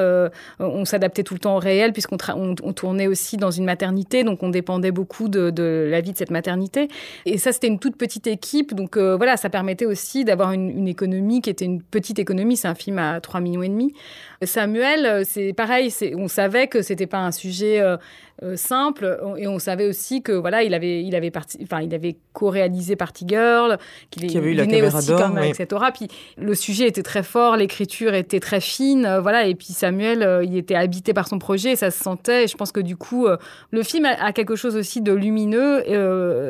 on 0.60 0.84
s'adaptait 0.84 1.24
tout 1.24 1.34
le 1.34 1.40
temps 1.40 1.56
au 1.56 1.58
réel, 1.58 1.92
puisqu'on 1.92 2.16
on, 2.36 2.72
tournait 2.72 3.08
aussi 3.08 3.36
dans 3.36 3.50
une 3.50 3.64
maternité, 3.64 4.22
donc 4.22 4.42
on 4.42 4.48
dépendait 4.48 4.92
beaucoup 4.92 5.28
de, 5.28 5.50
de 5.50 5.88
la 5.90 6.00
vie 6.00 6.12
de 6.12 6.16
cette 6.16 6.30
maternité. 6.30 6.88
Et 7.26 7.38
ça, 7.38 7.52
c'était 7.52 7.66
une 7.66 7.78
toute 7.78 7.96
petite 7.96 8.26
équipe. 8.26 8.74
Donc 8.74 8.96
euh, 8.96 9.16
voilà, 9.16 9.36
ça 9.36 9.50
permettait 9.50 9.86
aussi 9.86 10.24
d'avoir 10.24 10.52
une, 10.52 10.70
une, 10.70 10.88
économie 10.88 11.40
qui 11.42 11.50
était 11.50 11.64
une 11.64 11.82
petite 11.82 12.18
économie. 12.18 12.56
C'est 12.56 12.68
un 12.68 12.74
film 12.74 12.98
à 12.98 13.20
3 13.20 13.40
millions 13.40 13.62
et 13.62 13.68
demi. 13.68 13.92
Samuel, 14.42 15.06
euh, 15.06 15.22
c'est 15.26 15.52
pareil. 15.52 15.92
On 16.16 16.28
savait 16.28 16.68
que 16.68 16.82
c'était 16.82 17.07
pas 17.08 17.18
un 17.18 17.32
sujet 17.32 17.82
euh, 18.42 18.48
euh, 18.48 18.56
simple 18.56 19.18
et 19.36 19.46
on 19.46 19.58
savait 19.58 19.86
aussi 19.86 20.22
que 20.22 20.32
voilà, 20.32 20.62
il 20.62 20.74
avait, 20.74 21.02
il 21.02 21.14
avait 21.14 21.30
parti, 21.30 21.58
enfin, 21.62 21.82
il 21.82 21.94
avait 21.94 22.16
co-réalisé 22.32 22.96
Party 22.96 23.24
Girl, 23.28 23.78
qu'il 24.10 24.24
avait 24.36 24.52
eu 24.52 24.54
la 24.54 24.66
caméra 24.66 24.98
aussi 24.98 25.08
comme 25.08 25.38
aura. 25.72 25.92
Puis 25.92 26.08
le 26.36 26.54
sujet 26.54 26.86
était 26.86 27.02
très 27.02 27.22
fort, 27.22 27.56
l'écriture 27.56 28.14
était 28.14 28.40
très 28.40 28.60
fine, 28.60 29.18
voilà. 29.20 29.46
Et 29.46 29.54
puis 29.54 29.68
Samuel, 29.68 30.42
il 30.44 30.56
était 30.56 30.74
habité 30.74 31.12
par 31.12 31.28
son 31.28 31.38
projet, 31.38 31.72
et 31.72 31.76
ça 31.76 31.90
se 31.90 32.02
sentait. 32.02 32.44
Et 32.44 32.46
je 32.46 32.56
pense 32.56 32.72
que 32.72 32.80
du 32.80 32.96
coup, 32.96 33.26
le 33.70 33.82
film 33.82 34.06
a, 34.06 34.32
quelque 34.32 34.56
chose 34.56 34.76
aussi 34.76 35.00
de 35.00 35.12
lumineux. 35.12 35.82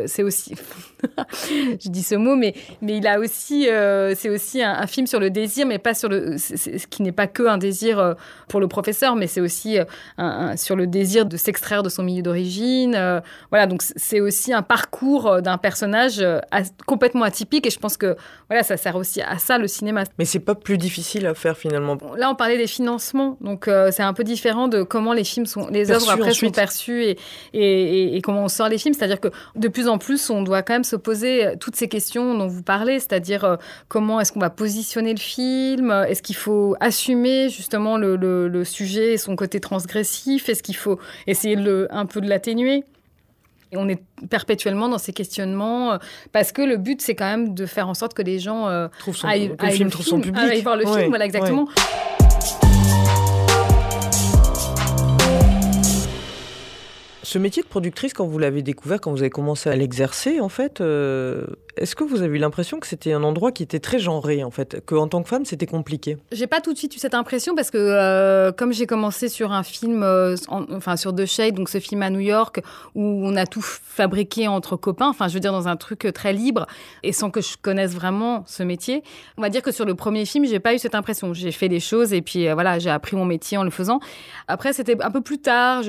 c'est 0.07 0.23
aussi, 0.23 0.55
je 1.51 1.89
dis 1.89 2.03
ce 2.03 2.15
mot, 2.15 2.37
mais 2.37 2.55
mais 2.83 2.99
il 2.99 3.07
a 3.07 3.19
aussi, 3.19 3.67
c'est 4.15 4.29
aussi 4.29 4.63
un, 4.63 4.87
film 4.87 5.07
sur 5.07 5.21
le 5.21 5.31
désir, 5.31 5.67
mais 5.67 5.79
pas 5.79 5.95
sur 5.95 6.09
le, 6.09 6.37
ce 6.39 6.87
qui 6.87 7.03
n'est 7.03 7.13
pas 7.13 7.27
que 7.27 7.47
un 7.47 7.59
désir 7.59 7.99
euh, 7.99 8.15
pour 8.49 8.61
le 8.61 8.69
professeur, 8.69 9.17
mais 9.17 9.27
c'est 9.27 9.41
aussi 9.41 9.79
euh, 9.79 10.57
sur 10.57 10.77
le 10.77 10.87
désir 10.87 11.27
de 11.27 11.37
s'extraire 11.37 11.78
de 11.83 11.89
son 11.89 12.03
milieu 12.03 12.23
d'origine. 12.23 12.95
Euh, 12.95 13.21
voilà, 13.51 13.67
donc 13.67 13.83
c'est 13.83 14.21
aussi 14.21 14.53
un 14.53 14.63
parcours 14.63 15.43
d'un 15.43 15.59
personnage 15.59 16.25
complètement 16.87 17.25
atypique 17.25 17.67
et 17.67 17.71
je 17.71 17.79
pense 17.79 17.97
que 17.97 18.17
voilà, 18.49 18.63
ça 18.63 18.77
sert 18.77 18.97
aussi 18.97 19.21
à 19.21 19.39
ça 19.39 19.59
le 19.59 19.69
cinéma. 19.69 20.05
Mais 20.19 20.25
c'est 20.25 20.39
pas 20.41 20.55
plus 20.55 20.79
difficile 20.79 21.27
à 21.27 21.35
faire 21.35 21.57
finalement. 21.57 21.97
Là, 22.17 22.31
on 22.31 22.35
parlait 22.35 22.57
des 22.57 22.67
financements, 22.67 23.37
donc 23.41 23.71
c'est 23.91 24.03
un 24.03 24.13
peu 24.13 24.25
différent 24.25 24.69
de 24.69 24.83
comment 24.83 25.13
les 25.13 25.25
films 25.25 25.47
sont, 25.47 25.69
les 25.69 25.91
œuvres 25.91 26.11
après 26.11 26.33
sont 26.33 26.51
perçues 26.51 27.05
et, 27.05 27.19
et, 27.53 28.17
et, 28.17 28.23
comment 28.23 28.45
on 28.45 28.49
sort 28.49 28.69
les 28.69 28.79
films. 28.79 28.95
C'est-à-dire 28.95 29.21
que 29.21 29.29
de 29.57 29.69
plus 29.69 29.89
en 29.89 29.99
plus, 29.99 30.31
on 30.31 30.43
doit 30.43 30.63
quand 30.63 30.75
même 30.75 30.85
se 30.85 30.97
poser 30.97 31.55
toutes 31.61 31.77
ces 31.77 31.89
questions 31.89 32.37
dont 32.37 32.47
vous 32.47 32.63
parlez, 32.63 33.01
c'est-à-dire 33.01 33.59
comment 33.89 34.21
est-ce 34.21 34.33
qu'on 34.33 34.41
va 34.41 34.51
positionner 34.51 35.13
le 35.13 35.21
film, 35.21 35.91
est-ce 36.09 36.23
qu'il 36.23 36.37
faut 36.37 36.77
assumer 36.81 37.49
justement 37.49 37.99
le, 37.99 38.65
sujet 38.65 39.15
et 39.15 39.19
son 39.19 39.37
côté 39.37 39.61
transgressif 39.61 40.49
Est-ce 40.49 40.63
qu'il 40.63 40.77
faut 40.77 40.99
essayer 41.27 41.57
de 41.57 41.63
un 41.91 42.07
peu 42.07 42.21
de 42.21 42.29
l'atténuer. 42.29 42.85
Et 43.71 43.77
on 43.77 43.89
est 43.89 44.03
perpétuellement 44.31 44.89
dans 44.89 44.99
ces 44.99 45.13
questionnements 45.13 45.93
euh, 45.93 45.99
parce 46.33 46.53
que 46.53 46.63
le 46.63 46.79
but 46.79 47.03
c'est 47.03 47.15
quand 47.15 47.27
même 47.27 47.55
de 47.55 47.67
faire 47.67 47.89
en 47.89 47.95
sorte 47.95 48.15
que 48.15 48.23
les 48.23 48.39
gens 48.39 48.67
euh, 48.67 48.89
aillent, 49.25 49.55
le 49.61 49.71
film 49.71 49.91
trouve 49.91 50.07
son 50.07 50.21
public, 50.21 50.43
aillent 50.43 50.63
voir 50.63 50.77
le 50.77 50.87
film, 50.87 51.09
voilà 51.09 51.27
exactement. 51.27 51.69
Ce 57.29 57.37
métier 57.37 57.63
de 57.63 57.69
productrice, 57.69 58.15
quand 58.15 58.27
vous 58.27 58.39
l'avez 58.39 58.63
découvert, 58.63 59.03
quand 59.03 59.11
vous 59.11 59.21
avez 59.21 59.29
commencé 59.29 59.69
à 59.69 59.77
l'exercer, 59.77 60.41
en 60.41 60.49
fait, 60.49 60.81
euh, 60.81 61.45
est-ce 61.77 61.95
que 61.95 62.03
vous 62.03 62.23
avez 62.23 62.39
eu 62.39 62.41
l'impression 62.41 62.81
que 62.81 62.87
c'était 62.87 63.13
un 63.13 63.23
endroit 63.23 63.53
qui 63.53 63.63
était 63.63 63.81
très 63.81 63.99
genré, 63.99 64.43
en 64.43 64.51
fait, 64.51 64.83
qu'en 64.87 65.09
tant 65.09 65.23
que 65.23 65.29
femme, 65.29 65.45
c'était 65.45 65.67
compliqué? 65.67 66.17
J'ai 66.33 66.47
pas 66.47 66.63
tout 66.63 66.73
de 66.73 66.79
suite 66.79 66.97
eu 66.97 66.99
cette 66.99 67.13
impression 67.13 67.55
parce 67.55 67.71
que 67.71 67.77
euh, 67.77 68.51
comme 68.51 68.73
j'ai 68.73 68.87
commencé 68.87 69.29
sur 69.29 69.53
un 69.53 69.63
film, 69.63 70.03
euh, 70.03 70.37
en- 70.49 70.65
enfin 70.73 70.97
sur 70.97 71.15
The 71.15 71.27
Shade, 71.27 71.55
donc 71.55 71.69
ce 71.69 71.81
film 71.81 72.01
à 72.01 72.09
New 72.09 72.21
York 72.21 72.63
où 72.95 73.03
on 73.03 73.37
a 73.37 73.45
tout 73.45 73.61
fabriqué 73.61 74.49
entre 74.49 74.77
copains, 74.77 75.09
enfin 75.11 75.29
je 75.29 75.35
veux 75.35 75.41
dire 75.41 75.53
dans 75.53 75.69
un 75.69 75.77
truc 75.77 76.09
très 76.15 76.33
libre 76.33 76.67
et 77.03 77.13
sans 77.13 77.31
que 77.31 77.43
je 77.43 77.59
connaisse 77.61 77.93
vraiment 77.93 78.43
ce 78.47 78.63
métier, 78.63 79.03
on 79.37 79.43
va 79.43 79.51
dire 79.51 79.61
que 79.61 79.71
sur 79.71 79.85
le 79.85 79.95
premier 79.95 80.25
film, 80.25 80.47
j'ai 80.47 80.61
pas 80.61 80.73
eu 80.73 80.79
cette 80.79 80.95
impression. 80.95 81.35
J'ai 81.35 81.53
fait 81.53 81.69
des 81.69 81.81
choses 81.81 82.15
et 82.15 82.23
puis 82.23 82.51
voilà, 82.51 82.79
j'ai 82.79 82.89
appris 82.89 83.17
mon 83.17 83.27
métier 83.27 83.59
en 83.59 83.65
le 83.65 83.71
faisant. 83.71 84.01
Après, 84.47 84.73
c'était 84.73 84.97
un 85.03 85.11
peu 85.11 85.21
plus 85.21 85.39
tard. 85.43 85.83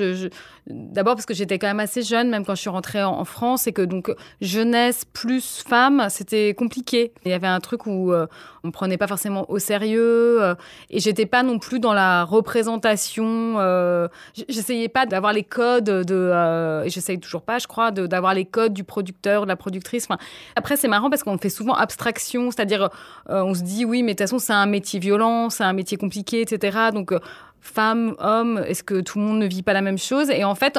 D'abord 0.66 1.14
parce 1.14 1.26
que 1.26 1.29
j'étais 1.32 1.58
quand 1.58 1.66
même 1.66 1.80
assez 1.80 2.02
jeune, 2.02 2.28
même 2.28 2.44
quand 2.44 2.54
je 2.54 2.60
suis 2.60 2.70
rentrée 2.70 3.02
en, 3.02 3.24
France, 3.24 3.66
et 3.66 3.72
que 3.72 3.82
donc 3.82 4.12
jeunesse 4.40 5.04
plus 5.04 5.62
femme, 5.66 6.06
c'était 6.08 6.54
compliqué. 6.54 7.12
Il 7.24 7.30
y 7.30 7.34
avait 7.34 7.46
un 7.46 7.60
truc 7.60 7.86
où 7.86 8.12
euh, 8.12 8.26
on 8.62 8.68
me 8.68 8.72
prenait 8.72 8.98
pas 8.98 9.06
forcément 9.06 9.50
au 9.50 9.58
sérieux, 9.58 10.42
euh, 10.42 10.54
et 10.90 11.00
j'étais 11.00 11.26
pas 11.26 11.42
non 11.42 11.58
plus 11.58 11.80
dans 11.80 11.94
la 11.94 12.24
représentation. 12.24 13.56
euh, 13.58 14.08
j'essayais 14.48 14.88
pas 14.88 15.06
d'avoir 15.06 15.32
les 15.32 15.44
codes 15.44 15.84
de, 15.84 16.04
euh, 16.14 16.84
et 16.84 16.90
j'essaye 16.90 17.18
toujours 17.18 17.42
pas, 17.42 17.58
je 17.58 17.66
crois, 17.66 17.90
d'avoir 17.90 18.34
les 18.34 18.44
codes 18.44 18.74
du 18.74 18.84
producteur, 18.84 19.44
de 19.44 19.48
la 19.48 19.56
productrice. 19.56 20.08
Après, 20.56 20.76
c'est 20.76 20.88
marrant 20.88 21.10
parce 21.10 21.22
qu'on 21.22 21.38
fait 21.38 21.50
souvent 21.50 21.74
abstraction, 21.74 22.50
c'est-à-dire 22.50 22.90
on 23.28 23.54
se 23.54 23.62
dit 23.62 23.84
oui, 23.84 24.02
mais 24.02 24.12
de 24.12 24.18
toute 24.18 24.28
façon, 24.28 24.38
c'est 24.38 24.52
un 24.52 24.66
métier 24.66 24.98
violent, 25.00 25.50
c'est 25.50 25.64
un 25.64 25.72
métier 25.72 25.96
compliqué, 25.96 26.40
etc. 26.42 26.90
Donc, 26.92 27.12
euh, 27.60 27.70
femme, 27.72 28.14
homme, 28.18 28.62
est-ce 28.66 28.82
que 28.82 29.00
tout 29.00 29.18
le 29.18 29.24
monde 29.24 29.38
ne 29.38 29.46
vit 29.46 29.62
pas 29.62 29.72
la 29.72 29.82
même 29.82 29.98
chose? 29.98 30.30
Et 30.30 30.44
en 30.44 30.54
fait, 30.54 30.78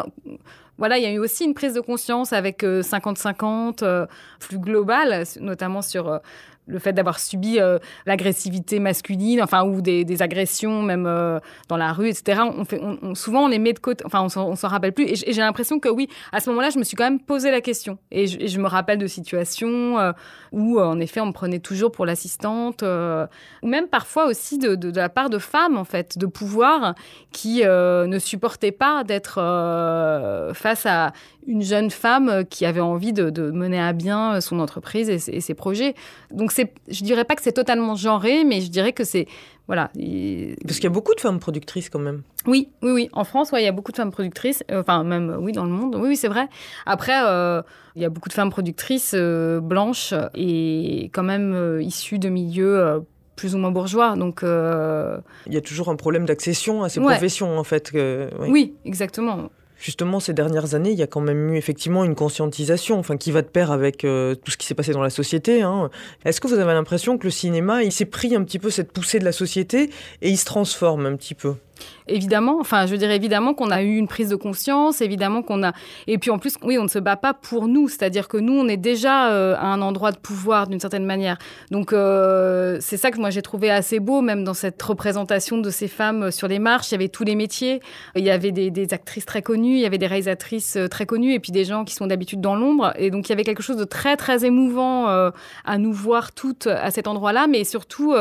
voilà, 0.81 0.97
il 0.97 1.03
y 1.03 1.05
a 1.05 1.11
eu 1.11 1.19
aussi 1.19 1.45
une 1.45 1.53
prise 1.53 1.75
de 1.75 1.79
conscience 1.79 2.33
avec 2.33 2.63
euh, 2.63 2.81
50-50, 2.81 3.83
euh, 3.83 4.07
plus 4.39 4.57
globale, 4.57 5.25
notamment 5.39 5.83
sur 5.83 6.07
euh, 6.07 6.17
le 6.71 6.79
fait 6.79 6.93
d'avoir 6.93 7.19
subi 7.19 7.59
euh, 7.59 7.77
l'agressivité 8.05 8.79
masculine, 8.79 9.41
enfin, 9.41 9.63
ou 9.63 9.81
des, 9.81 10.21
agressions 10.21 10.81
même 10.81 11.05
euh, 11.05 11.39
dans 11.67 11.77
la 11.77 11.93
rue, 11.93 12.09
etc. 12.09 12.41
On 12.43 12.65
fait, 12.65 12.81
souvent, 13.13 13.45
on 13.45 13.47
les 13.47 13.59
met 13.59 13.73
de 13.73 13.79
côté, 13.79 14.03
enfin, 14.05 14.23
on 14.23 14.55
s'en 14.55 14.67
rappelle 14.67 14.93
plus. 14.93 15.05
Et 15.05 15.15
j'ai 15.15 15.41
l'impression 15.41 15.79
que 15.79 15.89
oui, 15.89 16.07
à 16.31 16.39
ce 16.39 16.49
moment-là, 16.49 16.69
je 16.69 16.79
me 16.79 16.83
suis 16.83 16.95
quand 16.95 17.03
même 17.03 17.19
posé 17.19 17.51
la 17.51 17.61
question. 17.61 17.97
Et 18.11 18.27
je, 18.27 18.59
me 18.59 18.67
rappelle 18.67 18.99
de 18.99 19.07
situations 19.07 19.99
euh, 19.99 20.11
où, 20.51 20.79
en 20.79 20.99
effet, 20.99 21.19
on 21.19 21.27
me 21.27 21.31
prenait 21.31 21.59
toujours 21.59 21.91
pour 21.91 22.05
l'assistante, 22.05 22.83
ou 22.83 23.67
même 23.67 23.87
parfois 23.87 24.27
aussi 24.27 24.57
de, 24.57 24.75
de- 24.75 24.91
la 24.91 25.09
part 25.09 25.29
de 25.29 25.39
femmes, 25.39 25.77
en 25.77 25.85
fait, 25.85 26.17
de 26.17 26.25
pouvoir 26.25 26.95
qui 27.31 27.63
ne 27.63 28.19
supportaient 28.19 28.71
pas 28.71 29.03
d'être 29.03 29.35
face 30.53 30.85
à 30.85 31.13
une 31.47 31.63
jeune 31.63 31.89
femme 31.89 32.43
qui 32.49 32.65
avait 32.65 32.81
envie 32.81 33.13
de, 33.13 33.51
mener 33.51 33.81
à 33.81 33.93
bien 33.93 34.39
son 34.41 34.59
entreprise 34.59 35.09
et, 35.09 35.35
et 35.35 35.41
ses 35.41 35.53
projets. 35.53 35.95
Donc, 36.31 36.51
c'est, 36.51 36.60
je 36.89 37.03
dirais 37.03 37.23
pas 37.25 37.35
que 37.35 37.41
c'est 37.41 37.51
totalement 37.51 37.95
genré, 37.95 38.43
mais 38.43 38.61
je 38.61 38.69
dirais 38.69 38.93
que 38.93 39.03
c'est. 39.03 39.27
Voilà. 39.67 39.89
Parce 39.93 40.75
qu'il 40.75 40.83
y 40.83 40.87
a 40.87 40.89
beaucoup 40.89 41.15
de 41.15 41.21
femmes 41.21 41.39
productrices 41.39 41.89
quand 41.89 41.99
même. 41.99 42.23
oui, 42.47 42.69
oui, 42.81 42.91
oui. 42.91 43.09
En 43.13 43.23
France, 43.23 43.51
ouais, 43.51 43.61
il 43.61 43.65
y 43.65 43.69
a 43.69 43.71
beaucoup 43.71 43.91
de 43.93 43.97
femmes 43.97 44.11
productrices. 44.11 44.63
Euh, 44.69 44.81
Enfin, 44.81 45.03
même, 45.03 45.29
euh, 45.29 45.37
oui, 45.37 45.53
dans 45.53 45.63
le 45.63 45.71
monde. 45.71 45.95
Oui, 45.95 46.09
oui, 46.09 46.15
c'est 46.17 46.27
vrai. 46.27 46.47
Après, 46.85 47.17
euh, 47.25 47.61
il 47.95 48.01
y 48.01 48.05
a 48.05 48.09
beaucoup 48.09 48.27
de 48.27 48.33
femmes 48.33 48.49
productrices 48.49 49.13
euh, 49.15 49.61
blanches 49.61 50.13
et 50.35 51.09
quand 51.13 51.23
même 51.23 51.79
issues 51.81 52.19
de 52.19 52.27
milieux 52.29 53.01
plus 53.37 53.55
ou 53.55 53.59
moins 53.59 53.71
bourgeois. 53.71 54.15
Donc, 54.17 54.41
Il 54.43 55.53
y 55.53 55.57
a 55.57 55.61
toujours 55.61 55.89
un 55.89 55.95
problème 55.95 56.25
d'accession 56.25 56.83
à 56.83 56.89
ces 56.89 56.99
Ouais. 56.99 57.05
professions, 57.05 57.57
en 57.57 57.63
fait. 57.63 57.91
que- 57.91 58.29
oui. 58.39 58.49
oui, 58.51 58.75
exactement. 58.85 59.49
Justement, 59.81 60.19
ces 60.19 60.33
dernières 60.33 60.75
années, 60.75 60.91
il 60.91 60.97
y 60.99 61.01
a 61.01 61.07
quand 61.07 61.21
même 61.21 61.49
eu 61.49 61.57
effectivement 61.57 62.03
une 62.03 62.13
conscientisation, 62.13 62.99
enfin, 62.99 63.17
qui 63.17 63.31
va 63.31 63.41
de 63.41 63.47
pair 63.47 63.71
avec 63.71 64.05
euh, 64.05 64.35
tout 64.35 64.51
ce 64.51 64.57
qui 64.57 64.67
s'est 64.67 64.75
passé 64.75 64.91
dans 64.91 65.01
la 65.01 65.09
société. 65.09 65.63
hein. 65.63 65.89
Est-ce 66.23 66.39
que 66.39 66.47
vous 66.47 66.53
avez 66.53 66.73
l'impression 66.73 67.17
que 67.17 67.23
le 67.23 67.31
cinéma, 67.31 67.81
il 67.81 67.91
s'est 67.91 68.05
pris 68.05 68.35
un 68.35 68.43
petit 68.43 68.59
peu 68.59 68.69
cette 68.69 68.91
poussée 68.91 69.17
de 69.17 69.25
la 69.25 69.31
société 69.31 69.89
et 70.21 70.29
il 70.29 70.37
se 70.37 70.45
transforme 70.45 71.07
un 71.07 71.15
petit 71.15 71.33
peu? 71.33 71.55
Évidemment, 72.07 72.57
enfin, 72.59 72.85
je 72.87 72.95
dire 72.95 73.11
évidemment 73.11 73.53
qu'on 73.53 73.71
a 73.71 73.81
eu 73.81 73.95
une 73.95 74.07
prise 74.07 74.29
de 74.29 74.35
conscience, 74.35 75.01
évidemment 75.01 75.41
qu'on 75.41 75.63
a. 75.63 75.73
Et 76.07 76.17
puis 76.17 76.31
en 76.31 76.39
plus, 76.39 76.55
oui, 76.63 76.77
on 76.77 76.83
ne 76.83 76.87
se 76.89 76.99
bat 76.99 77.15
pas 77.15 77.33
pour 77.33 77.67
nous, 77.67 77.87
c'est-à-dire 77.87 78.27
que 78.27 78.37
nous, 78.37 78.53
on 78.53 78.67
est 78.67 78.77
déjà 78.77 79.31
euh, 79.31 79.55
à 79.55 79.65
un 79.65 79.81
endroit 79.81 80.11
de 80.11 80.17
pouvoir 80.17 80.67
d'une 80.67 80.79
certaine 80.79 81.05
manière. 81.05 81.37
Donc 81.69 81.93
euh, 81.93 82.77
c'est 82.81 82.97
ça 82.97 83.11
que 83.11 83.17
moi 83.17 83.29
j'ai 83.29 83.41
trouvé 83.41 83.71
assez 83.71 83.99
beau, 83.99 84.21
même 84.21 84.43
dans 84.43 84.53
cette 84.53 84.81
représentation 84.81 85.57
de 85.57 85.69
ces 85.69 85.87
femmes 85.87 86.23
euh, 86.23 86.31
sur 86.31 86.47
les 86.47 86.59
marches. 86.59 86.89
Il 86.89 86.93
y 86.93 86.95
avait 86.95 87.09
tous 87.09 87.23
les 87.23 87.35
métiers, 87.35 87.81
il 88.15 88.23
y 88.23 88.29
avait 88.29 88.51
des, 88.51 88.93
actrices 88.93 89.25
très 89.25 89.41
connues, 89.41 89.75
il 89.75 89.81
y 89.81 89.85
avait 89.85 89.97
des 89.97 90.07
réalisatrices 90.07 90.77
très 90.89 91.05
connues, 91.05 91.33
et 91.33 91.39
puis 91.39 91.51
des 91.51 91.65
gens 91.65 91.85
qui 91.85 91.95
sont 91.95 92.07
d'habitude 92.07 92.41
dans 92.41 92.55
l'ombre. 92.55 92.93
Et 92.97 93.09
donc 93.09 93.27
il 93.27 93.31
y 93.31 93.33
avait 93.33 93.43
quelque 93.43 93.63
chose 93.63 93.77
de 93.77 93.85
très 93.85 94.17
très 94.17 94.43
émouvant 94.43 95.07
à 95.07 95.77
nous 95.77 95.93
voir 95.93 96.31
toutes 96.33 96.67
à 96.67 96.91
cet 96.91 97.07
endroit-là, 97.07 97.47
mais 97.47 97.63
surtout 97.63 98.13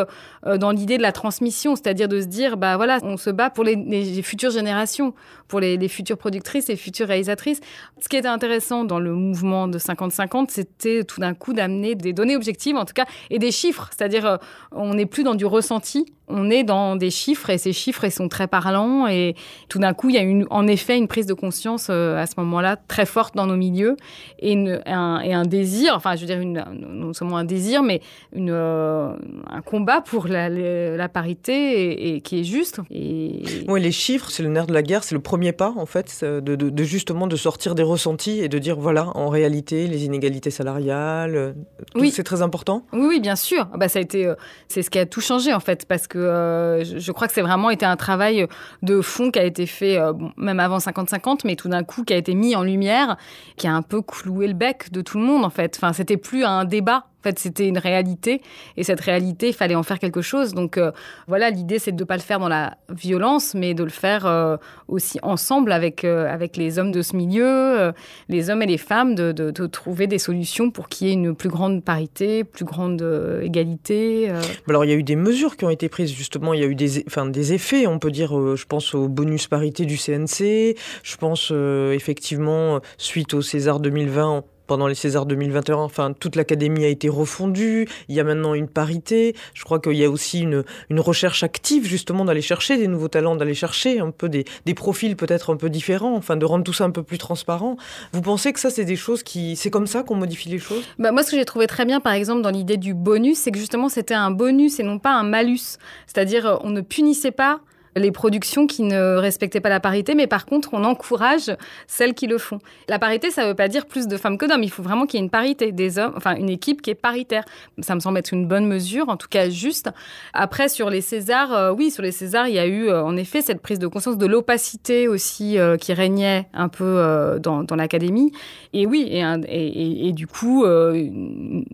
dans 0.44 0.70
l'idée 0.70 0.96
de 0.96 1.02
la 1.02 1.12
transmission, 1.12 1.74
c'est-à-dire 1.76 2.08
de 2.08 2.20
se 2.20 2.26
dire, 2.26 2.56
bah 2.56 2.76
voilà, 2.76 2.98
on 3.02 3.16
se 3.16 3.30
bat 3.30 3.49
pour 3.52 3.64
les, 3.64 4.22
futures 4.22 4.50
générations, 4.50 5.14
pour 5.50 5.60
les, 5.60 5.88
futures 5.88 6.16
productrices 6.16 6.70
et 6.70 6.76
futures 6.76 7.08
réalisatrices. 7.08 7.60
Ce 8.00 8.08
qui 8.08 8.16
était 8.16 8.28
intéressant 8.28 8.84
dans 8.84 9.00
le 9.00 9.12
mouvement 9.12 9.66
de 9.66 9.78
50-50, 9.78 10.46
c'était 10.48 11.04
tout 11.04 11.20
d'un 11.20 11.34
coup 11.34 11.52
d'amener 11.52 11.96
des 11.96 12.12
données 12.12 12.36
objectives, 12.36 12.76
en 12.76 12.84
tout 12.84 12.94
cas, 12.94 13.06
et 13.28 13.38
des 13.38 13.50
chiffres, 13.50 13.90
c'est-à-dire 13.90 14.24
euh, 14.24 14.36
on 14.70 14.94
n'est 14.94 15.06
plus 15.06 15.24
dans 15.24 15.34
du 15.34 15.44
ressenti, 15.44 16.06
on 16.30 16.48
est 16.48 16.62
dans 16.62 16.96
des 16.96 17.10
chiffres 17.10 17.50
et 17.50 17.58
ces 17.58 17.72
chiffres 17.72 18.08
sont 18.08 18.28
très 18.28 18.46
parlants 18.46 19.08
et 19.08 19.34
tout 19.68 19.78
d'un 19.78 19.94
coup 19.94 20.10
il 20.10 20.14
y 20.14 20.18
a 20.18 20.46
en 20.50 20.66
effet 20.68 20.96
une 20.96 21.08
prise 21.08 21.26
de 21.26 21.34
conscience 21.34 21.88
euh, 21.90 22.16
à 22.16 22.26
ce 22.26 22.34
moment-là 22.38 22.76
très 22.88 23.04
forte 23.04 23.34
dans 23.34 23.46
nos 23.46 23.56
milieux 23.56 23.96
et, 24.38 24.54
un, 24.86 25.42
désir, 25.44 25.94
enfin 25.96 26.14
je 26.14 26.20
veux 26.20 26.26
dire 26.26 26.64
non 26.64 27.12
seulement 27.12 27.36
un 27.36 27.44
désir 27.44 27.82
mais 27.82 28.00
euh, 28.36 29.12
un 29.48 29.60
combat 29.60 30.00
pour 30.00 30.28
la, 30.28 31.08
parité 31.08 32.14
et 32.14 32.20
qui 32.20 32.40
est 32.40 32.44
juste. 32.44 32.80
Et... 32.90 33.42
Oui, 33.66 33.80
les 33.80 33.90
chiffres, 33.90 34.30
c'est 34.30 34.44
le 34.44 34.48
nerf 34.48 34.66
de 34.66 34.72
la 34.72 34.82
guerre, 34.82 35.02
c'est 35.02 35.14
le 35.14 35.20
premier 35.20 35.39
pas, 35.52 35.72
en 35.76 35.86
fait, 35.86 36.08
c'est 36.08 36.40
de, 36.40 36.54
de- 36.56 36.70
de 36.70 36.84
justement 36.84 37.26
de 37.26 37.36
sortir 37.36 37.74
des 37.74 37.82
ressentis 37.82 38.40
et 38.40 38.48
de 38.48 38.58
dire, 38.58 38.78
voilà, 38.78 39.08
en 39.16 39.28
réalité, 39.28 39.86
les 39.86 40.04
inégalités 40.04 40.50
salariales, 40.50 41.34
euh, 41.36 41.52
Oui. 41.94 42.10
c'est 42.10 42.22
très 42.22 42.42
important. 42.42 42.84
Oui, 42.92 43.06
oui, 43.08 43.20
bien 43.20 43.36
sûr. 43.36 43.68
Ah 43.72 43.76
Bah, 43.78 43.88
ça 43.88 43.98
a 43.98 44.02
été, 44.02 44.26
euh, 44.26 44.34
c'est 44.68 44.82
ce 44.82 44.90
qui 44.90 44.98
a 44.98 45.06
tout 45.06 45.20
changé 45.20 45.52
en 45.52 45.60
fait, 45.60 45.86
parce 45.86 46.06
que 46.06 46.18
euh, 46.18 46.84
je, 46.84 46.98
je 46.98 47.12
crois 47.12 47.26
que 47.26 47.34
c'est 47.34 47.42
vraiment 47.42 47.70
été 47.70 47.84
un 47.86 47.96
travail 47.96 48.46
de 48.82 49.00
fond 49.00 49.30
qui 49.30 49.38
a 49.38 49.44
été 49.44 49.66
fait, 49.66 49.98
euh, 49.98 50.12
bon, 50.12 50.30
même 50.36 50.60
avant 50.60 50.78
50-50, 50.78 51.40
mais 51.44 51.56
tout 51.56 51.68
d'un 51.68 51.82
coup 51.84 52.04
qui 52.04 52.12
a 52.12 52.16
été 52.16 52.34
mis 52.34 52.54
en 52.56 52.62
lumière, 52.62 53.16
qui 53.56 53.66
a 53.66 53.74
un 53.74 53.82
peu 53.82 54.02
cloué 54.02 54.46
le 54.46 54.54
bec 54.54 54.92
de 54.92 55.00
tout 55.00 55.18
le 55.18 55.24
monde 55.24 55.44
en 55.44 55.50
fait. 55.50 55.74
Enfin, 55.76 55.92
c'était 55.92 56.16
plus 56.16 56.44
un 56.44 56.64
débat. 56.64 57.04
En 57.20 57.22
fait, 57.22 57.38
c'était 57.38 57.68
une 57.68 57.76
réalité, 57.76 58.40
et 58.78 58.82
cette 58.82 59.00
réalité, 59.02 59.48
il 59.48 59.52
fallait 59.52 59.74
en 59.74 59.82
faire 59.82 59.98
quelque 59.98 60.22
chose. 60.22 60.54
Donc, 60.54 60.78
euh, 60.78 60.90
voilà, 61.28 61.50
l'idée, 61.50 61.78
c'est 61.78 61.92
de 61.92 62.00
ne 62.02 62.06
pas 62.06 62.16
le 62.16 62.22
faire 62.22 62.38
dans 62.38 62.48
la 62.48 62.78
violence, 62.88 63.52
mais 63.54 63.74
de 63.74 63.84
le 63.84 63.90
faire 63.90 64.24
euh, 64.24 64.56
aussi 64.88 65.18
ensemble 65.22 65.70
avec, 65.72 66.04
euh, 66.04 66.26
avec 66.32 66.56
les 66.56 66.78
hommes 66.78 66.92
de 66.92 67.02
ce 67.02 67.14
milieu, 67.14 67.92
les 68.30 68.48
hommes 68.48 68.62
et 68.62 68.66
les 68.66 68.78
femmes, 68.78 69.14
de, 69.14 69.32
de- 69.32 69.50
de 69.50 69.66
trouver 69.66 70.06
des 70.06 70.18
solutions 70.18 70.70
pour 70.70 70.88
qu'il 70.88 71.08
y 71.08 71.10
ait 71.10 71.14
une 71.14 71.34
plus 71.36 71.50
grande 71.50 71.84
parité, 71.84 72.42
plus 72.44 72.64
grande 72.64 73.02
égalité. 73.42 74.30
Alors, 74.68 74.84
il 74.86 74.90
y 74.90 74.94
a 74.94 74.96
eu 74.96 75.02
des 75.02 75.16
mesures 75.16 75.56
qui 75.58 75.64
ont 75.66 75.70
été 75.70 75.88
prises, 75.90 76.12
justement, 76.12 76.54
il 76.54 76.60
y 76.60 76.64
a 76.64 76.66
eu 76.66 76.74
des, 76.74 77.04
enfin, 77.06 77.26
des 77.26 77.52
effets, 77.52 77.86
on 77.86 77.98
peut 77.98 78.10
dire, 78.10 78.32
je 78.56 78.64
pense 78.64 78.94
au 78.94 79.08
bonus 79.08 79.46
parité 79.46 79.84
du 79.84 79.96
CNC, 79.98 80.74
je 81.02 81.16
pense 81.18 81.52
effectivement, 81.92 82.80
suite 82.96 83.34
au 83.34 83.42
César 83.42 83.80
2020, 83.80 84.44
pendant 84.70 84.86
les 84.86 84.94
Césars 84.94 85.26
2021, 85.26 85.78
enfin, 85.78 86.12
toute 86.12 86.36
l'académie 86.36 86.84
a 86.84 86.88
été 86.88 87.08
refondue, 87.08 87.88
il 88.08 88.14
y 88.14 88.20
a 88.20 88.24
maintenant 88.24 88.54
une 88.54 88.68
parité, 88.68 89.34
je 89.52 89.64
crois 89.64 89.80
qu'il 89.80 89.94
y 89.94 90.04
a 90.04 90.08
aussi 90.08 90.42
une, 90.42 90.62
une 90.90 91.00
recherche 91.00 91.42
active, 91.42 91.84
justement, 91.88 92.24
d'aller 92.24 92.40
chercher 92.40 92.76
des 92.76 92.86
nouveaux 92.86 93.08
talents, 93.08 93.34
d'aller 93.34 93.54
chercher 93.54 93.98
un 93.98 94.12
peu 94.12 94.28
des, 94.28 94.44
des 94.66 94.74
profils 94.74 95.16
peut-être 95.16 95.52
un 95.52 95.56
peu 95.56 95.70
différents, 95.70 96.14
enfin, 96.14 96.36
de 96.36 96.44
rendre 96.44 96.62
tout 96.62 96.72
ça 96.72 96.84
un 96.84 96.92
peu 96.92 97.02
plus 97.02 97.18
transparent. 97.18 97.78
Vous 98.12 98.22
pensez 98.22 98.52
que 98.52 98.60
ça, 98.60 98.70
c'est 98.70 98.84
des 98.84 98.94
choses 98.94 99.24
qui... 99.24 99.56
C'est 99.56 99.70
comme 99.70 99.88
ça 99.88 100.04
qu'on 100.04 100.14
modifie 100.14 100.48
les 100.48 100.60
choses? 100.60 100.84
Bah, 101.00 101.10
moi, 101.10 101.24
ce 101.24 101.32
que 101.32 101.36
j'ai 101.36 101.44
trouvé 101.44 101.66
très 101.66 101.84
bien, 101.84 101.98
par 101.98 102.12
exemple, 102.12 102.42
dans 102.42 102.50
l'idée 102.50 102.76
du 102.76 102.94
bonus, 102.94 103.38
c'est 103.38 103.50
que 103.50 103.58
justement, 103.58 103.88
c'était 103.88 104.14
un 104.14 104.30
bonus 104.30 104.78
et 104.78 104.84
non 104.84 105.00
pas 105.00 105.14
un 105.14 105.24
malus. 105.24 105.78
C'est-à-dire, 106.06 106.46
euh, 106.46 106.56
on 106.62 106.70
ne 106.70 106.80
punissait 106.80 107.32
pas 107.32 107.58
les 107.96 108.12
productions 108.12 108.66
qui 108.66 108.82
ne 108.82 109.16
respectaient 109.16 109.60
pas 109.60 109.68
la 109.68 109.80
parité, 109.80 110.14
mais 110.14 110.26
par 110.26 110.46
contre, 110.46 110.70
on 110.72 110.84
encourage 110.84 111.50
celles 111.86 112.14
qui 112.14 112.26
le 112.26 112.38
font. 112.38 112.58
La 112.88 112.98
parité, 112.98 113.30
ça 113.30 113.42
ne 113.42 113.48
veut 113.48 113.54
pas 113.54 113.68
dire 113.68 113.86
plus 113.86 114.06
de 114.06 114.16
femmes 114.16 114.38
que 114.38 114.46
d'hommes. 114.46 114.62
Il 114.62 114.70
faut 114.70 114.82
vraiment 114.82 115.06
qu'il 115.06 115.18
y 115.18 115.22
ait 115.22 115.24
une 115.24 115.30
parité 115.30 115.72
des 115.72 115.98
hommes, 115.98 116.12
enfin 116.16 116.36
une 116.36 116.50
équipe 116.50 116.82
qui 116.82 116.90
est 116.90 116.94
paritaire. 116.94 117.44
Ça 117.80 117.94
me 117.94 118.00
semble 118.00 118.18
être 118.18 118.32
une 118.32 118.46
bonne 118.46 118.66
mesure, 118.66 119.08
en 119.08 119.16
tout 119.16 119.28
cas 119.28 119.48
juste. 119.48 119.90
Après, 120.32 120.68
sur 120.68 120.90
les 120.90 121.00
Césars, 121.00 121.52
euh, 121.52 121.72
oui, 121.72 121.90
sur 121.90 122.02
les 122.02 122.12
Césars, 122.12 122.48
il 122.48 122.54
y 122.54 122.58
a 122.58 122.66
eu 122.66 122.88
euh, 122.88 123.02
en 123.02 123.16
effet 123.16 123.42
cette 123.42 123.60
prise 123.60 123.78
de 123.78 123.86
conscience 123.86 124.18
de 124.18 124.26
l'opacité 124.26 125.08
aussi 125.08 125.58
euh, 125.58 125.76
qui 125.76 125.92
régnait 125.92 126.48
un 126.54 126.68
peu 126.68 127.38
dans, 127.42 127.64
l'académie. 127.76 128.32
Et 128.72 128.86
oui, 128.86 129.10
et, 129.10 130.12
du 130.12 130.26
coup, 130.26 130.64
une, 130.64 131.64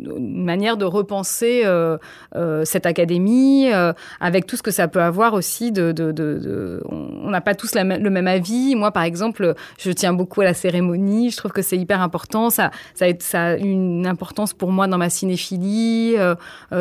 manière 0.45 0.77
de 0.77 0.85
repenser 0.85 1.65
cette 2.65 2.87
académie 2.87 3.69
avec 4.21 4.47
tout 4.47 4.57
ce 4.57 4.63
que 4.63 4.71
ça 4.71 4.89
peut 4.89 5.01
avoir 5.01 5.35
aussi 5.35 5.73
de, 5.73 5.93
on 6.89 7.31
n'a 7.31 7.41
pas 7.41 7.55
tous 7.55 7.75
le 7.75 8.11
même 8.11 8.27
avis. 8.27 8.75
Moi, 8.75 8.91
par 8.93 9.03
exemple, 9.03 9.55
je 9.79 9.91
tiens 9.91 10.13
beaucoup 10.13 10.41
à 10.41 10.45
la 10.45 10.55
cérémonie. 10.55 11.31
Je 11.31 11.37
trouve 11.37 11.53
que 11.53 11.63
c'est 11.63 11.77
hyper 11.77 12.01
important. 12.01 12.51
Ça, 12.51 12.71
a, 13.01 13.57
une 13.57 14.07
importance 14.07 14.53
pour 14.53 14.73
moi 14.73 14.87
dans 14.87 14.99
ma 14.99 15.11
cinéphilie. 15.11 16.15
Euh, 16.17 16.35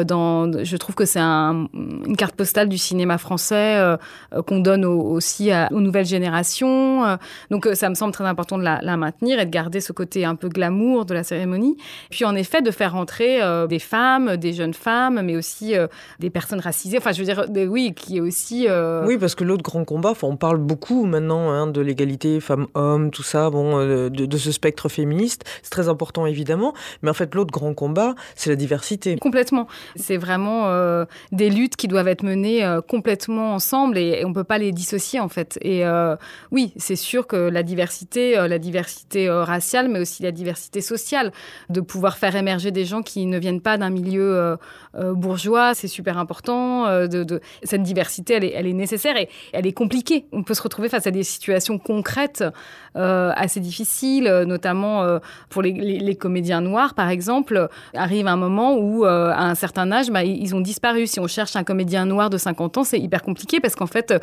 dans, 0.04 0.64
je 0.64 0.78
trouve 0.78 0.96
que 0.96 1.06
c'est 1.06 1.20
un, 1.20 1.68
une 1.74 2.16
carte 2.18 2.36
postale 2.36 2.70
du 2.70 2.78
cinéma 2.78 3.18
français 3.18 3.76
euh, 3.78 3.98
qu'on 4.46 4.60
donne 4.60 4.86
au, 4.86 5.00
aussi 5.02 5.52
aux 5.72 5.82
nouvelles 5.82 6.06
générations. 6.06 7.18
donc, 7.50 7.68
ça 7.74 7.90
me 7.90 7.96
semble 7.96 8.14
très 8.14 8.26
important 8.26 8.58
de 8.58 8.64
la, 8.64 8.98
maintenir 8.98 9.40
et 9.40 9.46
de 9.46 9.52
garder 9.52 9.82
ce 9.82 9.92
côté 9.92 10.26
un 10.26 10.36
peu 10.36 10.50
glamour 10.50 11.06
de 11.06 11.14
la 11.14 11.24
cérémonie. 11.24 11.78
Puis, 12.10 12.26
en 12.26 12.36
effet, 12.36 12.62
de 12.62 12.72
faire 12.72 12.94
rentrer 12.94 13.40
des 13.68 13.80
femmes, 13.80 14.38
des 14.38 14.54
jeunes 14.54 14.74
femmes, 14.74 15.22
mais 15.24 15.36
aussi 15.36 15.74
des 16.20 16.30
personnes 16.30 16.60
racisées. 16.60 16.98
Enfin, 16.98 17.12
je 17.12 17.20
veux 17.20 17.26
dire, 17.26 17.46
oui, 17.70 17.94
qui 17.96 18.18
est 18.18 18.22
aussi. 18.22 18.68
Euh... 18.68 19.06
Parce 19.20 19.36
que 19.36 19.44
l'autre 19.44 19.64
grand 19.64 19.86
combat, 19.86 20.14
on 20.24 20.38
parle 20.38 20.58
beaucoup 20.58 21.06
maintenant 21.06 21.52
hein, 21.52 21.68
de 21.68 21.82
l'égalité 21.82 22.40
femmes-hommes, 22.40 23.12
tout 23.12 23.24
ça, 23.24 23.50
bon, 23.50 23.80
euh, 23.80 24.10
de, 24.10 24.38
ce 24.38 24.52
spectre 24.52 24.90
féministe. 24.90 25.44
C'est 25.62 25.70
très 25.70 25.90
important, 25.90 26.26
évidemment. 26.26 26.74
Mais 27.02 27.10
en 27.10 27.14
fait, 27.14 27.34
l'autre 27.36 27.52
grand 27.52 27.74
combat, 27.74 28.16
c'est 28.36 28.50
la 28.50 28.56
diversité. 28.56 29.18
Complètement. 29.18 29.68
C'est 29.96 30.18
vraiment 30.18 30.68
euh, 30.68 31.06
des 31.32 31.50
luttes 31.50 31.76
qui 31.76 31.88
doivent 31.88 32.08
être 32.08 32.24
menées 32.24 32.64
euh, 32.66 32.82
complètement 32.82 33.54
ensemble 33.54 33.98
et, 33.98 34.24
on 34.26 34.30
ne 34.30 34.34
peut 34.34 34.44
pas 34.44 34.58
les 34.58 34.72
dissocier, 34.72 35.20
en 35.20 35.30
fait. 35.30 35.58
Et 35.62 35.84
oui, 36.52 36.74
c'est 36.78 36.96
sûr 36.96 37.28
que 37.28 37.36
la 37.36 37.64
diversité, 37.64 38.36
la 38.36 38.60
diversité 38.60 39.30
raciale, 39.30 39.90
mais 39.90 40.00
aussi 40.00 40.24
la 40.24 40.32
diversité 40.32 40.82
sociale, 40.82 41.32
de 41.70 41.82
pouvoir 41.82 42.18
faire 42.18 42.36
émerger 42.36 42.72
des 42.72 42.86
gens 42.86 43.02
qui 43.02 43.26
ne 43.26 43.38
viennent 43.38 43.62
pas 43.62 43.78
d'un 43.78 43.90
milieu 43.90 44.58
bourgeois, 44.94 45.74
c'est 45.76 45.88
super 45.88 46.18
important. 46.18 46.86
cette 47.64 47.84
diversité, 47.84 48.34
elle 48.34 48.68
est, 48.68 48.74
nécessaire 48.74 49.05
et 49.18 49.30
elle 49.54 49.68
est 49.68 49.74
compliquée. 49.74 50.26
On 50.32 50.44
peut 50.44 50.54
se 50.54 50.62
retrouver 50.62 50.90
face 50.90 51.08
à 51.08 51.12
des 51.12 51.24
situations 51.24 51.78
concrètes 51.78 52.44
euh, 52.98 53.34
assez 53.36 53.60
difficiles, 53.60 54.44
notamment 54.48 55.04
euh, 55.04 55.20
pour 55.50 55.62
les, 55.62 55.74
les, 55.74 56.00
les, 56.00 56.16
comédiens 56.16 56.62
noirs, 56.62 56.94
par 56.94 57.10
exemple. 57.10 57.68
Arrive 57.94 58.28
un 58.28 58.38
moment 58.38 58.76
où, 58.78 59.06
euh, 59.06 59.32
à 59.32 59.44
un 59.44 59.56
certain 59.56 59.92
âge, 59.92 60.10
bah, 60.10 60.24
ils 60.24 60.56
ont 60.56 60.62
disparu. 60.62 61.06
Si 61.06 61.20
on 61.20 61.28
cherche 61.28 61.58
un 61.58 61.66
comédien 61.66 62.06
noir 62.06 62.30
de 62.30 62.38
50 62.38 62.78
ans, 62.78 62.84
c'est 62.86 63.00
hyper 63.00 63.22
compliqué 63.22 63.60
parce 63.60 63.76
qu'en 63.76 63.86
fait, 63.86 64.14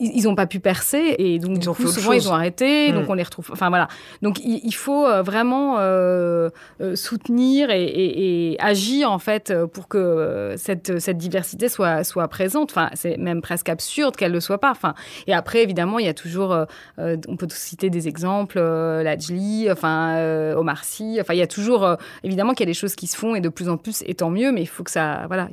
ils 0.00 0.24
n'ont 0.24 0.34
pas 0.34 0.46
pu 0.46 0.58
percer 0.58 1.14
et 1.18 1.38
donc, 1.38 1.52
ils 1.56 1.58
du 1.60 1.68
ont 1.68 1.74
coup, 1.74 1.86
souvent, 1.86 2.12
ils 2.12 2.28
ont 2.28 2.34
arrêté. 2.34 2.90
Mmh. 2.90 2.94
Donc, 2.96 3.10
on 3.10 3.14
les 3.14 3.22
retrouve. 3.22 3.48
Enfin, 3.52 3.68
voilà. 3.68 3.86
Donc, 4.22 4.40
il, 4.40 4.60
il 4.64 4.74
faut 4.74 5.06
vraiment 5.22 5.76
euh, 5.78 6.50
soutenir 6.94 7.70
et, 7.70 7.84
et, 7.84 8.52
et, 8.52 8.60
agir, 8.60 9.10
en 9.10 9.20
fait, 9.20 9.54
pour 9.72 9.86
que 9.86 10.54
cette, 10.56 10.98
cette 10.98 11.18
diversité 11.18 11.68
soit, 11.68 12.02
soit 12.02 12.26
présente. 12.26 12.72
Enfin, 12.72 12.90
c'est 12.94 13.18
même 13.18 13.40
presque 13.40 13.68
absurde 13.68 14.16
qu'elle 14.16 14.25
ne 14.28 14.34
le 14.34 14.40
soit 14.40 14.58
pas. 14.58 14.70
Enfin, 14.70 14.94
et 15.26 15.34
après, 15.34 15.62
évidemment, 15.62 15.98
il 15.98 16.06
y 16.06 16.08
a 16.08 16.14
toujours, 16.14 16.52
euh, 16.52 17.16
on 17.28 17.36
peut 17.36 17.46
citer 17.50 17.90
des 17.90 18.08
exemples, 18.08 18.58
euh, 18.58 19.02
Lajli, 19.02 19.70
enfin, 19.70 20.16
euh, 20.16 20.54
Omar 20.56 20.84
Sy. 20.84 21.18
Enfin, 21.20 21.34
il 21.34 21.38
y 21.38 21.42
a 21.42 21.46
toujours, 21.46 21.84
euh, 21.84 21.96
évidemment, 22.22 22.52
qu'il 22.52 22.66
y 22.66 22.68
a 22.68 22.72
des 22.72 22.74
choses 22.74 22.94
qui 22.94 23.06
se 23.06 23.16
font 23.16 23.34
et 23.34 23.40
de 23.40 23.48
plus 23.48 23.68
en 23.68 23.76
plus, 23.76 24.02
et 24.06 24.14
tant 24.14 24.30
mieux, 24.30 24.52
mais 24.52 24.62
il 24.62 24.66
faut 24.68 24.84
que 24.84 24.90
ça, 24.90 25.24
voilà. 25.28 25.48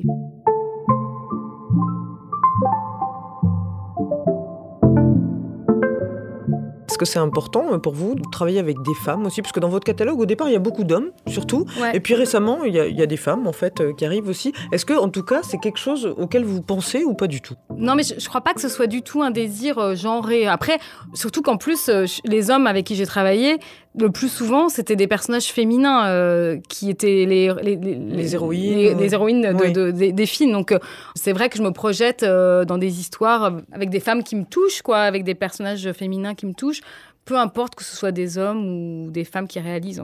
Que 7.04 7.10
c'est 7.10 7.20
important 7.20 7.80
pour 7.80 7.94
vous 7.94 8.16
de 8.16 8.24
travailler 8.32 8.60
avec 8.60 8.82
des 8.82 8.94
femmes 8.94 9.26
aussi? 9.26 9.42
Parce 9.42 9.52
que 9.52 9.60
dans 9.60 9.70
votre 9.70 9.86
catalogue, 9.86 10.20
au 10.20 10.26
départ, 10.26 10.48
il 10.48 10.54
y 10.54 10.56
a 10.56 10.60
beaucoup 10.60 10.84
d'hommes, 10.84 11.12
surtout. 11.28 11.66
Ouais. 11.80 11.96
Et 11.96 12.00
puis 12.00 12.16
récemment, 12.16 12.64
il 12.64 12.74
y, 12.74 12.80
a, 12.80 12.88
il 12.88 12.98
y, 12.98 13.02
a, 13.02 13.06
des 13.06 13.18
femmes, 13.18 13.48
en 13.48 13.54
fait, 13.54 13.82
euh, 13.82 13.94
qui 13.94 14.06
arrivent 14.06 14.28
aussi. 14.28 14.54
Est-ce 14.72 14.86
que, 14.86 14.94
en 14.94 15.10
tout 15.10 15.24
cas, 15.24 15.42
c'est 15.44 15.58
quelque 15.58 15.80
chose 15.80 16.14
auquel 16.18 16.44
vous 16.44 16.62
pensez 16.62 17.04
ou 17.04 17.14
pas 17.14 17.28
du 17.28 17.42
tout? 17.42 17.56
Non, 17.78 17.96
mais 17.96 18.04
je, 18.04 18.20
je 18.20 18.28
crois 18.28 18.42
pas 18.42 18.54
que 18.54 18.62
ce 18.62 18.70
soit 18.70 18.88
du 18.88 19.02
tout 19.02 19.22
un 19.22 19.32
désir 19.32 19.78
euh, 19.78 19.96
genré. 19.96 20.48
Après, 20.48 20.80
surtout 21.14 21.42
qu'en 21.42 21.58
plus, 21.58 21.90
euh, 21.90 22.06
les 22.26 22.50
hommes 22.50 22.68
avec 22.68 22.86
qui 22.86 22.96
j'ai 22.96 23.06
travaillé, 23.06 23.60
le 24.00 24.10
plus 24.10 24.30
souvent, 24.30 24.70
c'était 24.70 24.96
des 24.96 25.08
personnages 25.08 25.52
féminins 25.52 26.08
euh, 26.08 26.60
qui 26.68 26.90
étaient 26.90 27.26
les, 27.26 27.54
les, 27.62 27.76
les, 27.76 27.96
les 27.96 28.34
héroïnes, 28.34 28.78
les, 28.78 28.96
les 28.96 29.14
héroïnes 29.14 29.56
oui. 29.60 29.72
de, 29.72 29.74
de, 29.74 29.86
de, 29.86 29.92
des, 29.92 30.12
des, 30.12 30.26
films. 30.26 30.52
Donc, 30.52 30.72
euh, 30.72 30.80
c'est 31.16 31.32
vrai 31.32 31.50
que 31.50 31.58
je 31.58 31.64
me 31.64 31.72
projette 31.72 32.24
euh, 32.24 32.66
dans 32.66 32.78
des 32.78 33.00
histoires 33.00 33.60
avec 33.72 33.90
des 33.90 34.00
femmes 34.00 34.24
qui 34.24 34.36
me 34.36 34.46
touchent, 34.46 34.82
quoi, 34.82 35.00
avec 35.00 35.24
des 35.24 35.36
personnages 35.36 35.92
féminins 35.92 36.34
qui 36.34 36.46
me 36.46 36.54
touchent, 36.54 36.82
peu 37.26 37.38
importe 37.38 37.76
que 37.76 37.84
ce 37.84 37.96
soit 37.96 38.12
des 38.12 38.38
hommes 38.38 39.06
ou 39.06 39.12
des 39.12 39.26
femmes 39.26 39.48
qui 39.48 39.60
réalisent. 39.60 40.04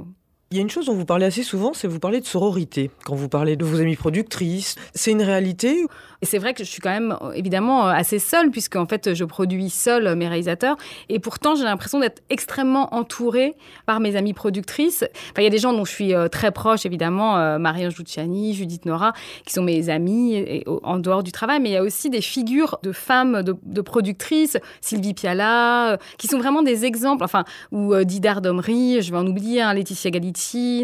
Il 0.52 0.58
y 0.58 0.60
a 0.60 0.64
une 0.64 0.70
chose 0.70 0.88
dont 0.88 0.96
vous 0.96 1.06
parlez 1.06 1.28
assez 1.28 1.44
souvent, 1.44 1.74
c'est 1.74 1.88
vous 1.88 2.00
parlez 2.00 2.20
de 2.20 2.26
sororité. 2.26 2.90
Quand 3.06 3.14
vous 3.14 3.30
parlez 3.30 3.56
de 3.56 3.64
vos 3.64 3.80
amies 3.82 3.96
productrices, 3.96 4.78
c'est 4.96 5.12
une 5.12 5.22
réalité 5.22 5.86
Et 6.24 6.26
c'est 6.26 6.40
vrai 6.40 6.56
que 6.56 6.64
je 6.64 6.70
suis 6.70 6.82
quand 6.82 6.90
même 6.90 7.16
évidemment 7.36 7.86
assez 7.86 8.18
seule, 8.18 8.50
puisque 8.50 8.76
en 8.76 8.88
fait 8.88 9.14
je 9.14 9.26
produis 9.26 9.70
seule 9.70 10.16
mes 10.16 10.28
réalisateurs. 10.28 10.76
Et 11.08 11.20
pourtant, 11.20 11.54
j'ai 11.54 11.66
l'impression 11.66 12.00
d'être 12.00 12.24
extrêmement 12.32 12.96
entourée 12.96 13.56
par 13.86 14.00
mes 14.00 14.16
amies 14.16 14.34
productrices. 14.34 15.04
Enfin, 15.26 15.42
il 15.42 15.44
y 15.44 15.48
a 15.48 15.52
des 15.52 15.60
gens 15.60 15.72
dont 15.72 15.86
je 15.86 15.92
suis 15.92 16.16
euh, 16.16 16.30
très 16.30 16.52
proche, 16.52 16.84
évidemment, 16.84 17.38
euh, 17.38 17.60
Marianne 17.60 17.92
Giucciani, 17.92 18.56
Judith 18.56 18.88
Nora, 18.88 19.14
qui 19.46 19.54
sont 19.54 19.62
mes 19.62 19.90
amies 19.90 20.64
en 20.82 20.98
dehors 20.98 21.22
du 21.22 21.32
travail. 21.32 21.60
Mais 21.60 21.70
il 21.70 21.74
y 21.74 21.78
a 21.78 21.84
aussi 21.84 22.10
des 22.10 22.22
figures 22.22 22.80
de 22.82 22.92
femmes, 22.92 23.44
de, 23.44 23.82
productrices, 23.82 24.58
Sylvie 24.82 25.14
Piala, 25.14 25.94
euh, 25.94 25.98
qui 26.18 26.28
sont 26.28 26.40
vraiment 26.40 26.64
des 26.64 26.86
exemples. 26.86 27.24
Enfin, 27.24 27.44
ou 27.72 27.94
euh, 27.94 28.04
Didar 28.04 28.42
Domry, 28.42 29.02
je 29.02 29.12
vais 29.12 29.18
en 29.18 29.28
oublier, 29.28 29.62
hein, 29.62 29.74
Laetitia 29.74 30.10
Galiti 30.10 30.39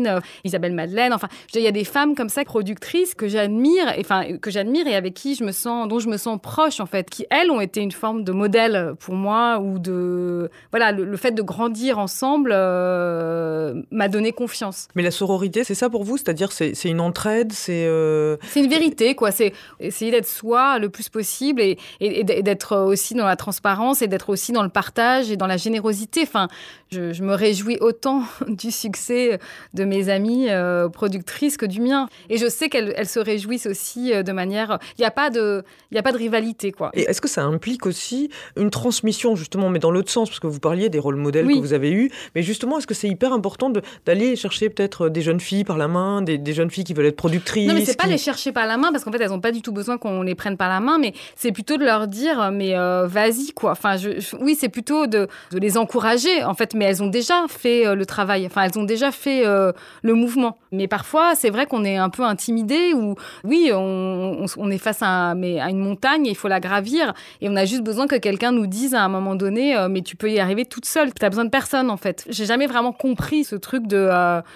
euh, 0.08 0.20
Isabelle 0.44 0.74
Madeleine. 0.74 1.14
Enfin, 1.14 1.28
il 1.54 1.62
y 1.62 1.68
a 1.68 1.72
des 1.72 1.84
femmes 1.84 2.16
comme 2.16 2.30
ça, 2.30 2.44
productrices, 2.44 3.16
que 3.16 3.28
j'admire, 3.28 3.94
enfin, 4.00 4.38
que 4.38 4.52
j'admire 4.52 4.88
et 4.88 4.96
avec 4.96 5.14
qui 5.14 5.36
je 5.36 5.44
me 5.44 5.52
sens, 5.52 5.88
dont 5.88 6.00
je 6.00 6.10
me 6.10 6.18
sens 6.18 6.40
proche, 6.42 6.80
en 6.80 6.86
fait, 6.86 7.10
qui, 7.10 7.26
elles, 7.30 7.52
ont 7.52 7.62
été 7.62 7.82
une 7.82 7.92
forme 7.92 8.24
de 8.24 8.32
modèle 8.32 8.94
pour 9.00 9.16
moi 9.16 9.60
ou 9.60 9.80
de. 9.80 10.50
Voilà, 10.72 10.92
le, 10.92 11.06
le 11.06 11.18
fait 11.18 11.32
de 11.32 11.42
grandir 11.42 12.00
ensemble 12.00 12.52
euh, 12.54 13.82
m'a 13.92 14.08
donné 14.10 14.32
confiance. 14.32 14.88
Mais 14.96 15.04
la 15.04 15.12
sororité, 15.12 15.64
c'est 15.64 15.76
ça 15.76 15.90
pour 15.90 16.04
vous? 16.04 16.18
C'est-à-dire, 16.18 16.52
c'est 16.52 16.74
une 16.86 17.00
entraide 17.00 17.52
C'est 17.52 17.86
euh... 17.88 18.38
C'est 18.50 18.64
une 18.64 18.70
vérité, 18.70 19.16
quoi. 19.16 19.32
C'est 19.32 19.54
essayer 19.80 20.12
d'être 20.12 20.28
soi 20.28 20.80
le 20.80 20.90
plus 20.90 21.10
possible 21.10 21.62
et, 21.62 21.78
et, 22.00 22.20
et 22.20 22.44
d'être 22.44 22.78
aussi 22.78 23.14
dans 23.14 23.26
la 23.26 23.36
transparence 23.36 24.02
et 24.02 24.08
d'être 24.08 24.30
aussi 24.30 24.52
dans 24.52 24.64
le 24.64 24.70
partage 24.70 25.32
et 25.32 25.38
dans 25.38 25.48
la 25.48 25.58
générosité. 25.58 26.22
Enfin, 26.24 26.48
je, 26.96 27.14
je 27.14 27.24
me 27.24 27.34
réjouis 27.34 27.78
autant 27.82 28.24
du 28.48 28.72
succès 28.72 29.40
de 29.74 29.84
mes 29.84 30.10
amies 30.10 30.50
euh, 30.50 30.90
productrices 30.90 31.58
que 31.58 31.66
du 31.66 31.82
mien. 31.82 32.08
Et 32.30 32.38
je 32.38 32.48
sais 32.48 32.70
qu'elles 32.70 32.94
elles 32.96 33.08
se 33.08 33.20
réjouissent 33.20 33.66
aussi 33.66 34.14
euh, 34.14 34.24
de 34.24 34.32
manière. 34.32 34.80
Il 34.98 35.02
n'y 35.02 35.06
a 35.06 35.12
pas 35.12 35.30
de, 35.30 35.64
y 35.92 35.98
a 35.98 36.04
pas 36.04 36.12
de 36.12 36.18
rivalité, 36.18 36.72
quoi. 36.72 36.92
Et 36.94 37.02
est-ce 37.02 37.22
que 37.22 37.28
ça 37.28 37.44
implique 37.44 37.86
aussi 37.86 38.30
une 38.58 38.70
transmission 38.70 39.36
justement, 39.36 39.70
mais 39.70 39.80
dans 39.80 39.92
l'autre 39.92 40.12
sens, 40.12 40.30
parce 40.30 40.40
que 40.40 40.48
vous 40.48 40.60
parliez 40.60 40.90
des 40.90 41.00
rôles 41.00 41.16
modèles 41.16 41.46
oui. 41.46 41.56
que 41.56 41.60
vous 41.60 41.74
avez 41.74 41.92
eus, 41.92 42.12
mais 42.36 42.42
justement, 42.42 42.78
est-ce 42.78 42.88
que 42.88 42.94
c'est 42.94 43.10
hyper 43.10 43.34
important 43.34 43.72
d'aller 44.06 44.36
chercher 44.36 44.70
peut-être 44.70 45.10
des 45.10 45.22
jeunes 45.22 45.40
filles 45.40 45.64
par 45.64 45.78
la 45.78 45.88
main, 45.88 46.22
des, 46.22 46.38
des, 46.38 46.54
jeunes 46.54 46.72
filles 46.72 46.84
qui 46.84 46.94
veulent 46.94 47.06
être 47.08 47.16
productrices 47.16 47.68
Non, 47.68 47.74
mais 47.74 47.86
c'est 47.86 47.92
qui... 47.92 47.98
pas 47.98 48.08
les 48.08 48.18
chercher 48.18 48.52
par 48.52 48.68
la 48.68 48.78
main, 48.78 48.92
parce 48.92 49.04
qu'en 49.04 49.12
fait, 49.12 49.22
elles 49.22 49.30
n'ont 49.30 49.42
pas 49.42 49.52
du 49.52 49.62
tout 49.62 49.72
besoin 49.72 49.98
qu'on 49.98 50.22
les 50.22 50.36
prenne 50.36 50.58
par 50.58 50.70
la 50.70 50.80
main, 50.80 50.98
mais 50.98 51.14
c'est 51.36 51.52
plutôt 51.52 51.78
de 51.78 51.84
leur 51.84 52.08
dire, 52.08 52.52
mais 52.52 52.76
euh, 52.76 53.08
vas-y, 53.08 53.52
quoi. 53.54 53.72
Enfin, 53.72 53.98
je, 53.98 54.20
je, 54.20 54.36
oui, 54.38 54.56
c'est 54.60 54.70
plutôt 54.70 55.08
de, 55.08 55.28
de 55.52 55.60
les 55.60 55.78
encourager, 55.78 56.44
en 56.44 56.54
fait, 56.54 56.74
mais 56.74 56.85
elles 56.86 57.04
ont 57.04 57.08
déjà 57.08 57.46
fait 57.50 57.86
euh, 57.86 57.96
le 57.96 58.06
travail. 58.06 58.46
Enfin, 58.46 58.64
elles 58.64 58.78
ont 58.80 58.84
déjà 58.84 59.12
fait 59.12 59.46
euh, 59.46 59.72
le 60.04 60.14
mouvement. 60.14 60.58
Mais 60.72 60.88
parfois, 60.88 61.36
c'est 61.36 61.50
vrai 61.50 61.66
qu'on 61.66 61.84
est 61.84 61.98
un 61.98 62.10
peu 62.10 62.24
intimidé 62.24 62.94
ou 62.94 63.16
oui, 63.44 63.72
on, 63.74 64.46
est 64.70 64.78
face 64.78 65.00
à, 65.02 65.36
mais 65.36 65.60
à 65.60 65.70
une 65.70 65.80
montagne 65.80 66.26
et 66.28 66.32
il 66.32 66.36
faut 66.36 66.48
la 66.48 66.60
gravir 66.60 67.14
et 67.42 67.50
on 67.50 67.56
a 67.56 67.66
juste 67.66 67.84
besoin 67.84 68.08
que 68.08 68.16
quelqu'un 68.16 68.52
nous 68.52 68.68
dise 68.68 68.94
à 68.94 69.02
un 69.02 69.10
moment 69.10 69.36
donné, 69.36 69.76
euh, 69.76 69.90
mais 69.90 70.02
tu 70.02 70.16
peux 70.16 70.32
y 70.32 70.40
arriver 70.40 70.66
toute 70.66 70.86
seule. 70.86 71.14
Tu 71.14 71.26
as 71.26 71.30
besoin 71.30 71.46
de 71.46 71.50
personne 71.50 71.90
en 71.90 71.98
fait. 71.98 72.26
J'ai 72.30 72.46
jamais 72.46 72.68
vraiment 72.68 72.92
compris 72.92 73.44
ce 73.44 73.56
truc 73.56 73.88
de 73.88 73.96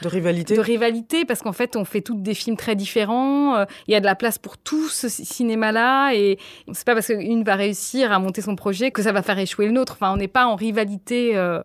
de 0.02 0.08
rivalité. 0.08 0.56
De 0.56 0.62
rivalité 0.62 1.26
parce 1.26 1.42
qu'en 1.42 1.54
fait, 1.54 1.76
on 1.76 1.86
fait 1.86 2.02
toutes 2.02 2.22
des 2.22 2.34
films 2.34 2.58
très 2.58 2.76
différents. 2.76 3.66
Il 3.88 3.94
y 3.94 3.96
a 3.96 4.00
de 4.00 4.06
la 4.06 4.16
place 4.16 4.38
pour 4.38 4.58
tout 4.58 4.88
ce 4.88 5.08
cinéma-là 5.10 6.12
et 6.14 6.38
c'est 6.72 6.86
pas 6.86 6.94
parce 6.94 7.08
qu'une 7.08 7.44
va 7.44 7.56
réussir 7.56 8.12
à 8.12 8.20
monter 8.20 8.42
son 8.42 8.56
projet 8.56 8.92
que 8.92 9.02
ça 9.02 9.12
va 9.12 9.22
faire 9.22 9.40
échouer 9.40 9.66
le 9.66 9.72
nôtre. 9.72 9.94
Enfin, 9.94 10.14
on 10.14 10.18
n'est 10.18 10.28
pas 10.28 10.46
en 10.46 10.56
rivalité. 10.56 11.36
Euh... 11.36 11.62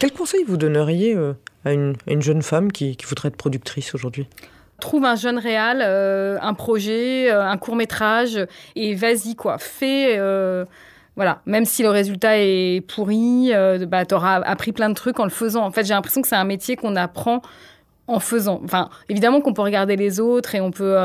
Quel 0.00 0.12
conseil 0.12 0.44
vous 0.44 0.56
donneriez 0.56 1.14
euh, 1.14 1.34
à, 1.66 1.74
une, 1.74 1.94
jeune 2.20 2.40
femme 2.40 2.72
qui, 2.72 2.96
voudrait 3.06 3.28
être 3.28 3.36
productrice 3.36 3.94
aujourd'hui? 3.94 4.26
Trouve 4.80 5.04
un 5.04 5.14
jeune 5.14 5.36
réal, 5.38 5.82
euh, 5.82 6.38
un 6.40 6.54
projet, 6.54 7.30
euh, 7.30 7.44
un 7.44 7.58
court 7.58 7.76
métrage, 7.76 8.46
et 8.76 8.94
vas-y 8.94 9.36
quoi, 9.36 9.58
fais. 9.58 10.18
voilà, 11.16 11.42
même 11.44 11.66
si 11.66 11.82
le 11.82 11.90
résultat 11.90 12.38
est 12.38 12.82
pourri, 12.88 13.52
bah, 13.88 14.06
tu 14.06 14.14
auras 14.14 14.36
appris 14.36 14.72
plein 14.72 14.88
de 14.88 14.94
trucs 14.94 15.20
en 15.20 15.24
le 15.24 15.30
faisant. 15.30 15.66
En 15.66 15.70
fait, 15.70 15.84
j'ai 15.84 15.92
l'impression 15.92 16.22
que 16.22 16.28
c'est 16.28 16.34
un 16.34 16.44
métier 16.44 16.76
qu'on 16.76 16.96
apprend 16.96 17.42
en 18.06 18.20
faisant. 18.20 18.62
Enfin, 18.64 18.88
évidemment 19.10 19.42
qu'on 19.42 19.52
peut 19.52 19.60
regarder 19.60 19.96
les 19.96 20.18
autres 20.18 20.54
et 20.54 20.62
on 20.62 20.70
peut. 20.70 20.96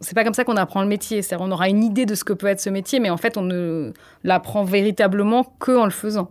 C'est 0.00 0.14
pas 0.14 0.24
comme 0.24 0.32
ça 0.32 0.44
qu'on 0.44 0.56
apprend 0.56 0.80
le 0.80 0.88
métier. 0.88 1.20
C'est 1.20 1.36
on 1.38 1.52
aura 1.52 1.68
une 1.68 1.84
idée 1.84 2.06
de 2.06 2.14
ce 2.14 2.24
que 2.24 2.32
peut 2.32 2.46
être 2.46 2.60
ce 2.60 2.70
métier, 2.70 3.00
mais 3.00 3.10
en 3.10 3.18
fait, 3.18 3.36
on 3.36 3.42
ne 3.42 3.92
l'apprend 4.22 4.64
véritablement 4.64 5.44
que 5.60 5.76
en 5.76 5.84
le 5.84 5.90
faisant. 5.90 6.30